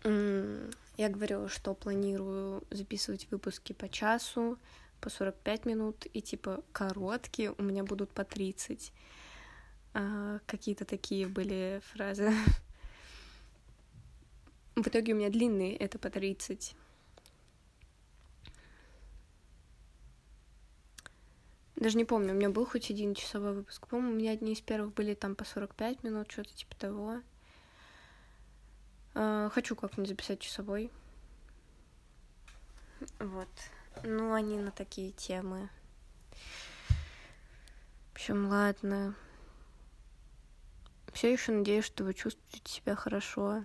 я 0.04 1.10
говорила, 1.10 1.48
что 1.50 1.74
планирую 1.74 2.64
записывать 2.72 3.28
выпуски 3.32 3.74
по 3.74 3.90
часу, 3.90 4.58
по 5.00 5.10
45 5.10 5.66
минут, 5.66 6.06
и 6.14 6.22
типа 6.22 6.64
короткие 6.72 7.54
у 7.58 7.62
меня 7.62 7.84
будут 7.84 8.12
по 8.12 8.24
30. 8.24 8.92
А, 9.94 10.40
какие-то 10.46 10.86
такие 10.86 11.28
были 11.28 11.82
фразы. 11.92 12.32
В 14.76 14.88
итоге 14.88 15.14
у 15.14 15.16
меня 15.16 15.30
длинные, 15.30 15.76
это 15.76 16.00
по 16.00 16.10
30. 16.10 16.76
Даже 21.76 21.98
не 21.98 22.06
помню, 22.06 22.34
у 22.34 22.36
меня 22.36 22.50
был 22.50 22.66
хоть 22.66 22.92
один 22.92 23.16
часовой 23.16 23.54
выпуск. 23.54 23.88
По-моему, 23.88 24.12
у 24.12 24.16
меня 24.16 24.32
одни 24.32 24.52
из 24.54 24.62
первых 24.62 24.94
были 24.94 25.14
там 25.14 25.36
по 25.36 25.46
45 25.46 26.04
минут, 26.04 26.30
что-то 26.30 26.54
типа 26.54 26.76
того. 26.76 27.22
А, 29.16 29.50
хочу 29.50 29.76
как-нибудь 29.76 30.10
записать 30.10 30.40
часовой. 30.40 30.92
Вот. 33.20 33.48
Ну, 34.04 34.34
они 34.34 34.58
на 34.58 34.72
такие 34.72 35.12
темы. 35.12 35.70
В 38.10 38.14
общем, 38.14 38.48
ладно. 38.48 39.16
Все 41.14 41.32
еще 41.32 41.52
надеюсь, 41.52 41.86
что 41.86 42.04
вы 42.04 42.14
чувствуете 42.14 42.72
себя 42.72 42.96
хорошо, 42.96 43.64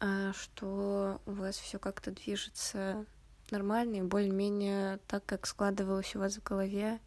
а 0.00 0.32
что 0.32 1.20
у 1.26 1.32
вас 1.32 1.56
все 1.56 1.78
как-то 1.78 2.10
движется 2.10 3.06
нормально 3.50 3.96
и 3.96 4.02
более-менее 4.02 4.98
так, 5.06 5.24
как 5.26 5.46
складывалось 5.46 6.16
у 6.16 6.18
вас 6.18 6.36
в 6.36 6.42
голове. 6.42 7.00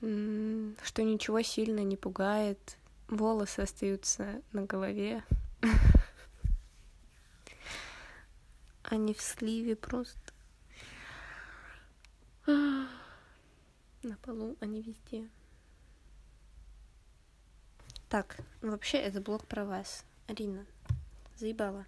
Что 0.00 1.02
ничего 1.02 1.40
сильно 1.42 1.80
не 1.80 1.96
пугает, 1.96 2.76
волосы 3.08 3.60
остаются 3.60 4.42
на 4.52 4.62
голове. 4.64 5.24
Они 8.88 9.14
в 9.14 9.20
сливе 9.20 9.74
просто. 9.74 10.32
На 12.46 14.16
полу, 14.22 14.56
они 14.60 14.80
везде. 14.82 15.28
Так, 18.08 18.36
вообще 18.62 18.98
это 18.98 19.20
блог 19.20 19.44
про 19.46 19.64
вас. 19.64 20.04
Арина, 20.28 20.64
заебала. 21.36 21.84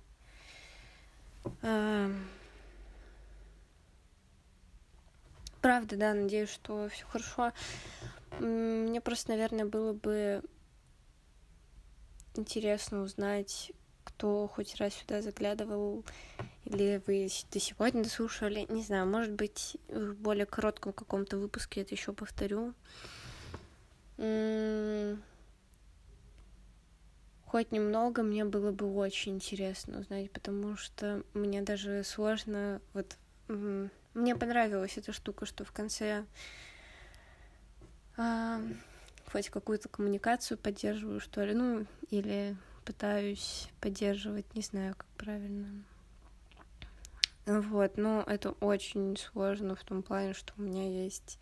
Эм... 1.63 2.29
Правда, 5.61 5.97
да, 5.97 6.15
надеюсь, 6.15 6.51
что 6.51 6.89
все 6.89 7.07
хорошо. 7.07 7.53
Мне 8.41 9.01
просто, 9.01 9.31
наверное, 9.31 9.65
было 9.65 9.93
бы 9.93 10.43
интересно 12.35 13.03
узнать, 13.03 13.73
кто 14.19 14.49
хоть 14.49 14.75
раз 14.81 14.95
сюда 14.95 15.23
заглядывал, 15.23 16.05
или 16.65 17.01
вы 17.07 17.29
до 17.53 17.61
сегодня 17.61 18.03
дослушали. 18.03 18.67
Не 18.69 18.83
знаю, 18.83 19.07
может 19.07 19.33
быть, 19.33 19.77
в 19.87 20.15
более 20.15 20.45
коротком 20.45 20.93
каком-то 20.93 21.37
выпуске 21.37 21.83
это 21.83 21.95
еще 21.95 22.13
повторю. 22.13 22.75
М 24.19 25.23
хоть 27.47 27.71
немного 27.71 28.23
мне 28.25 28.45
было 28.45 28.73
бы 28.73 28.93
очень 28.93 29.37
интересно 29.37 30.01
узнать, 30.01 30.33
потому 30.33 30.77
что 30.77 31.23
мне 31.33 31.63
даже 31.63 32.03
сложно 32.03 32.83
вот 32.95 33.17
мне 33.47 34.37
понравилась 34.37 34.99
эта 34.99 35.13
штука, 35.13 35.47
что 35.47 35.65
в 35.65 35.71
конце 35.71 36.25
а, 38.17 38.61
хоть 39.31 39.49
какую-то 39.49 39.89
коммуникацию 39.89 40.59
поддерживаю, 40.59 41.21
что 41.21 41.45
ли, 41.45 41.55
ну, 41.55 41.87
или 42.11 42.57
пытаюсь 42.89 43.69
поддерживать, 43.83 44.55
не 44.55 44.63
знаю, 44.63 44.95
как 44.97 45.07
правильно. 45.19 45.85
Вот, 47.45 47.99
но 47.99 48.23
это 48.27 48.53
очень 48.53 49.15
сложно 49.19 49.77
в 49.77 49.85
том 49.85 50.03
плане, 50.03 50.33
что 50.33 50.55
у 50.57 50.63
меня 50.63 50.89
есть 50.89 51.39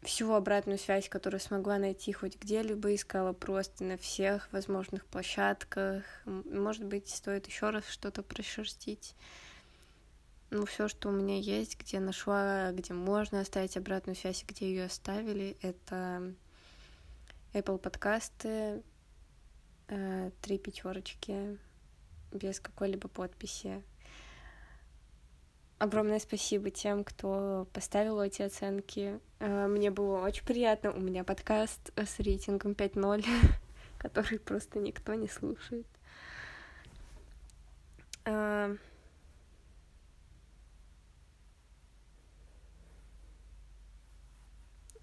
всю 0.00 0.32
обратную 0.32 0.78
связь, 0.78 1.10
которую 1.10 1.38
смогла 1.40 1.76
найти 1.76 2.14
хоть 2.14 2.40
где-либо, 2.40 2.94
искала 2.94 3.34
просто 3.34 3.84
на 3.84 3.98
всех 3.98 4.50
возможных 4.52 5.04
площадках. 5.04 6.04
Может 6.24 6.86
быть, 6.86 7.10
стоит 7.10 7.46
еще 7.46 7.68
раз 7.68 7.86
что-то 7.86 8.22
прошерстить. 8.22 9.14
Ну, 10.48 10.64
все, 10.64 10.88
что 10.88 11.10
у 11.10 11.12
меня 11.12 11.38
есть, 11.38 11.78
где 11.78 12.00
нашла, 12.00 12.72
где 12.72 12.94
можно 12.94 13.40
оставить 13.40 13.76
обратную 13.76 14.16
связь, 14.16 14.46
где 14.48 14.66
ее 14.66 14.84
оставили, 14.86 15.58
это 15.60 16.32
Apple 17.52 17.76
подкасты, 17.76 18.82
три 19.86 20.58
пятерочки 20.58 21.58
без 22.32 22.60
какой-либо 22.60 23.08
подписи. 23.08 23.82
Огромное 25.78 26.18
спасибо 26.18 26.70
тем, 26.70 27.04
кто 27.04 27.66
поставил 27.72 28.20
эти 28.20 28.42
оценки. 28.42 29.20
Э, 29.40 29.66
мне 29.66 29.90
было 29.90 30.24
очень 30.24 30.44
приятно. 30.44 30.92
У 30.92 31.00
меня 31.00 31.24
подкаст 31.24 31.92
с 31.96 32.20
рейтингом 32.20 32.72
5.0, 32.72 33.26
который 33.98 34.38
просто 34.38 34.78
никто 34.78 35.14
не 35.14 35.28
слушает. 35.28 35.86
А, 38.24 38.74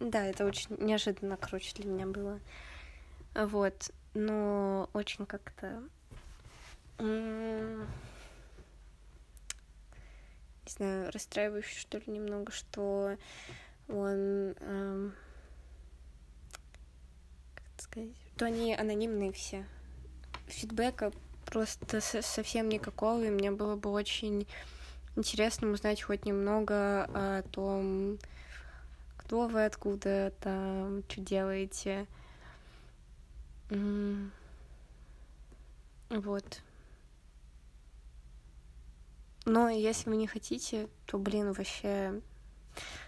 Да, 0.02 0.26
это 0.26 0.46
очень 0.46 0.76
неожиданно, 0.80 1.38
короче, 1.38 1.76
для 1.76 1.86
меня 1.86 2.08
было. 2.08 2.40
Вот, 3.36 3.92
но 4.14 4.90
очень 4.94 5.26
как-то... 5.26 5.84
Не 7.00 7.86
знаю, 10.68 11.12
расстраивающе, 11.12 11.80
что 11.80 11.98
ли, 11.98 12.04
немного, 12.08 12.52
что 12.52 13.18
он... 13.88 14.56
Эм, 14.60 15.16
как 17.56 17.64
это 17.76 17.84
сказать? 17.84 18.10
Что 18.36 18.46
они 18.46 18.76
анонимные 18.76 19.32
все. 19.32 19.66
Фидбэка 20.48 21.12
просто 21.46 22.00
совсем 22.00 22.70
никакого, 22.70 23.24
и 23.24 23.30
мне 23.30 23.52
было 23.52 23.76
бы 23.76 23.90
очень 23.90 24.48
интересно 25.16 25.70
узнать 25.70 26.02
хоть 26.02 26.26
немного 26.26 27.04
о 27.14 27.42
том, 27.52 28.18
кто 29.18 29.48
вы, 29.48 29.66
откуда 29.66 30.32
там, 30.42 31.04
что 31.10 31.22
делаете. 31.22 32.08
Вот. 36.10 36.62
Но 39.46 39.70
если 39.70 40.10
вы 40.10 40.18
не 40.18 40.28
хотите, 40.28 40.88
то, 41.06 41.18
блин, 41.18 41.54
вообще 41.54 42.22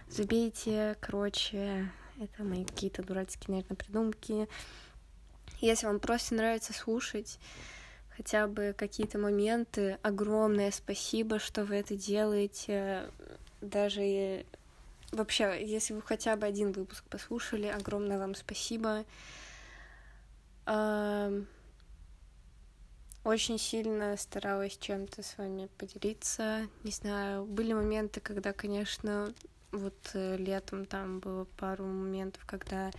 забейте, 0.08 0.96
короче, 1.00 1.90
это 2.18 2.42
мои 2.42 2.64
какие-то 2.64 3.02
дурацкие, 3.02 3.56
наверное, 3.56 3.76
придумки. 3.76 4.48
Если 5.60 5.86
вам 5.86 6.00
просто 6.00 6.34
нравится 6.34 6.72
слушать 6.72 7.38
хотя 8.16 8.46
бы 8.46 8.74
какие-то 8.76 9.18
моменты, 9.18 9.98
огромное 10.02 10.70
спасибо, 10.70 11.38
что 11.38 11.64
вы 11.64 11.76
это 11.76 11.94
делаете. 11.96 13.10
Даже 13.60 14.44
Вообще, 15.14 15.64
если 15.64 15.94
вы 15.94 16.02
хотя 16.02 16.34
бы 16.34 16.44
один 16.44 16.72
выпуск 16.72 17.04
послушали, 17.08 17.66
огромное 17.66 18.18
вам 18.18 18.34
спасибо. 18.34 19.04
Очень 23.24 23.58
сильно 23.58 24.16
старалась 24.16 24.76
чем-то 24.76 25.22
с 25.22 25.38
вами 25.38 25.68
поделиться. 25.78 26.68
Не 26.82 26.90
знаю, 26.90 27.44
были 27.46 27.72
моменты, 27.72 28.20
когда, 28.20 28.52
конечно, 28.52 29.32
вот 29.72 29.94
э, 30.12 30.36
летом 30.36 30.84
там 30.84 31.20
было 31.20 31.46
пару 31.56 31.84
моментов, 31.84 32.44
когда 32.44 32.90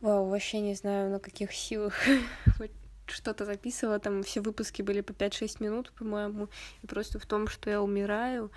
Вау, 0.00 0.28
вообще 0.28 0.60
не 0.60 0.74
знаю, 0.74 1.10
на 1.10 1.18
каких 1.18 1.52
силах 1.52 1.94
что-то 3.06 3.44
записывала, 3.44 3.98
там 3.98 4.22
все 4.22 4.40
выпуски 4.40 4.80
были 4.80 5.00
по 5.00 5.10
5-6 5.10 5.60
минут, 5.60 5.90
по-моему, 5.92 6.48
и 6.82 6.86
просто 6.86 7.18
в 7.18 7.26
том, 7.26 7.48
что 7.48 7.68
я 7.68 7.82
умираю, 7.82 8.52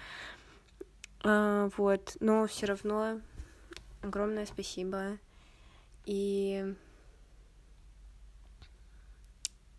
а, 1.24 1.72
вот, 1.78 2.16
но 2.20 2.46
все 2.46 2.68
равно 2.68 3.22
огромное 4.04 4.46
спасибо. 4.46 5.18
И 6.06 6.76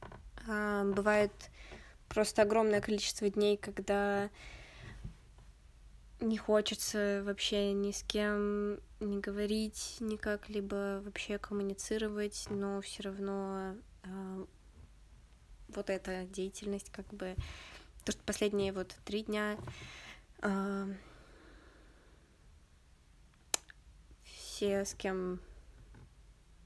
а, 0.01 0.32
бывает 0.47 1.33
просто 2.09 2.43
огромное 2.43 2.81
количество 2.81 3.29
дней, 3.31 3.57
когда 3.57 4.31
не 6.21 6.39
хочется 6.39 7.23
вообще 7.25 7.73
ни 7.73 7.91
с 7.91 8.03
кем 8.03 8.79
не 9.01 9.19
говорить, 9.19 9.97
никак 10.01 10.49
либо 10.49 11.01
вообще 11.05 11.39
коммуницировать, 11.39 12.47
но 12.49 12.81
все 12.81 13.03
равно 13.03 13.75
а, 14.05 14.47
вот 15.69 15.91
эта 15.91 16.25
деятельность, 16.27 16.91
как 16.91 17.07
бы, 17.09 17.35
то, 18.05 18.13
что 18.13 18.23
последние 18.25 18.73
вот 18.73 18.95
три 19.05 19.25
дня 19.25 19.57
а, 20.41 20.87
все, 24.25 24.85
с 24.85 24.95
кем... 24.95 25.41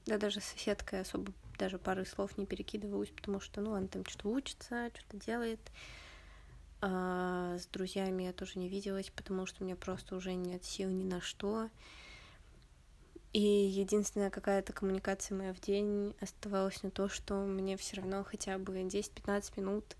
Да 0.05 0.17
даже 0.17 0.39
с 0.39 0.45
соседкой 0.45 1.01
особо 1.01 1.33
даже 1.57 1.77
пары 1.79 2.05
слов 2.05 2.37
не 2.37 2.45
перекидываюсь, 2.45 3.09
потому 3.09 3.39
что, 3.39 3.61
ну, 3.61 3.73
она 3.73 3.87
там 3.87 4.05
что-то 4.05 4.29
учится, 4.29 4.89
что-то 4.93 5.17
делает. 5.17 5.59
А 6.79 7.57
с 7.57 7.65
друзьями 7.67 8.23
я 8.23 8.33
тоже 8.33 8.59
не 8.59 8.69
виделась, 8.69 9.09
потому 9.09 9.45
что 9.45 9.63
у 9.63 9.65
меня 9.65 9.75
просто 9.75 10.15
уже 10.15 10.33
нет 10.35 10.63
сил 10.63 10.89
ни 10.89 11.03
на 11.03 11.21
что. 11.21 11.69
И 13.33 13.41
единственная 13.41 14.29
какая-то 14.29 14.73
коммуникация 14.73 15.37
моя 15.37 15.53
в 15.53 15.59
день 15.59 16.15
оставалась 16.21 16.81
на 16.83 16.91
то, 16.91 17.09
что 17.09 17.35
мне 17.45 17.77
все 17.77 17.97
равно 17.97 18.23
хотя 18.23 18.57
бы 18.57 18.73
10-15 18.79 19.59
минут 19.59 19.95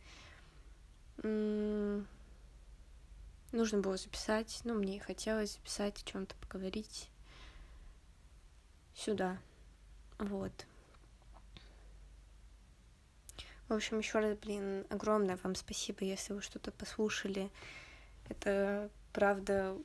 нужно 3.51 3.79
было 3.79 3.97
записать. 3.97 4.61
Ну, 4.63 4.75
мне 4.75 4.97
и 4.97 4.99
хотелось 4.99 5.53
записать, 5.53 6.01
о 6.01 6.05
чем-то 6.05 6.35
поговорить 6.35 7.09
сюда. 8.95 9.39
Вот. 10.19 10.65
В 13.67 13.73
общем, 13.73 13.99
еще 13.99 14.19
раз, 14.19 14.37
блин, 14.37 14.85
огромное 14.89 15.37
вам 15.43 15.55
спасибо, 15.55 16.05
если 16.05 16.33
вы 16.33 16.41
что-то 16.41 16.71
послушали. 16.71 17.51
Это 18.29 18.89
правда 19.11 19.77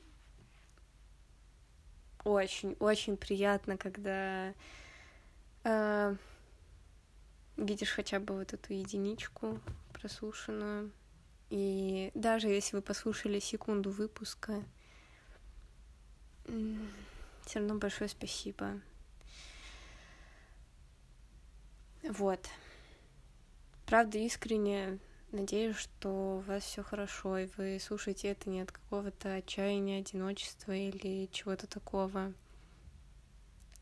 очень-очень 2.23 3.17
приятно, 3.17 3.77
когда 3.77 4.53
э, 5.65 6.15
видишь 7.57 7.91
хотя 7.91 8.19
бы 8.19 8.37
вот 8.37 8.53
эту 8.53 8.73
единичку 8.73 9.59
прослушанную. 9.91 10.91
И 11.49 12.11
даже 12.13 12.47
если 12.47 12.77
вы 12.77 12.81
послушали 12.81 13.39
секунду 13.39 13.91
выпуска, 13.91 14.63
все 16.45 17.59
равно 17.59 17.75
большое 17.75 18.09
спасибо. 18.09 18.79
Вот. 22.03 22.47
Правда, 23.85 24.17
искренне 24.17 24.99
надеюсь, 25.31 25.75
что 25.75 26.37
у 26.37 26.39
вас 26.39 26.63
все 26.63 26.83
хорошо, 26.83 27.37
и 27.37 27.49
вы 27.57 27.79
слушаете 27.79 28.29
это 28.29 28.49
не 28.49 28.61
от 28.61 28.71
какого-то 28.71 29.35
отчаяния, 29.35 29.99
одиночества 29.99 30.71
или 30.71 31.27
чего-то 31.31 31.67
такого, 31.67 32.33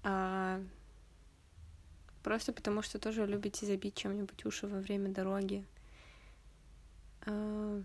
а 0.03 0.61
просто 2.23 2.53
потому 2.53 2.81
что 2.81 2.99
тоже 2.99 3.25
любите 3.25 3.65
забить 3.65 3.95
чем-нибудь 3.95 4.45
уши 4.45 4.67
во 4.67 4.79
время 4.79 5.09
дороги. 5.09 5.65
А, 7.25 7.81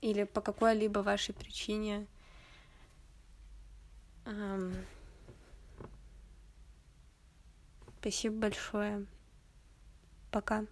или 0.00 0.24
по 0.24 0.40
какой-либо 0.40 1.00
вашей 1.00 1.34
причине. 1.34 2.06
Спасибо 8.00 8.36
большое. 8.36 9.06
Пока. 10.30 10.66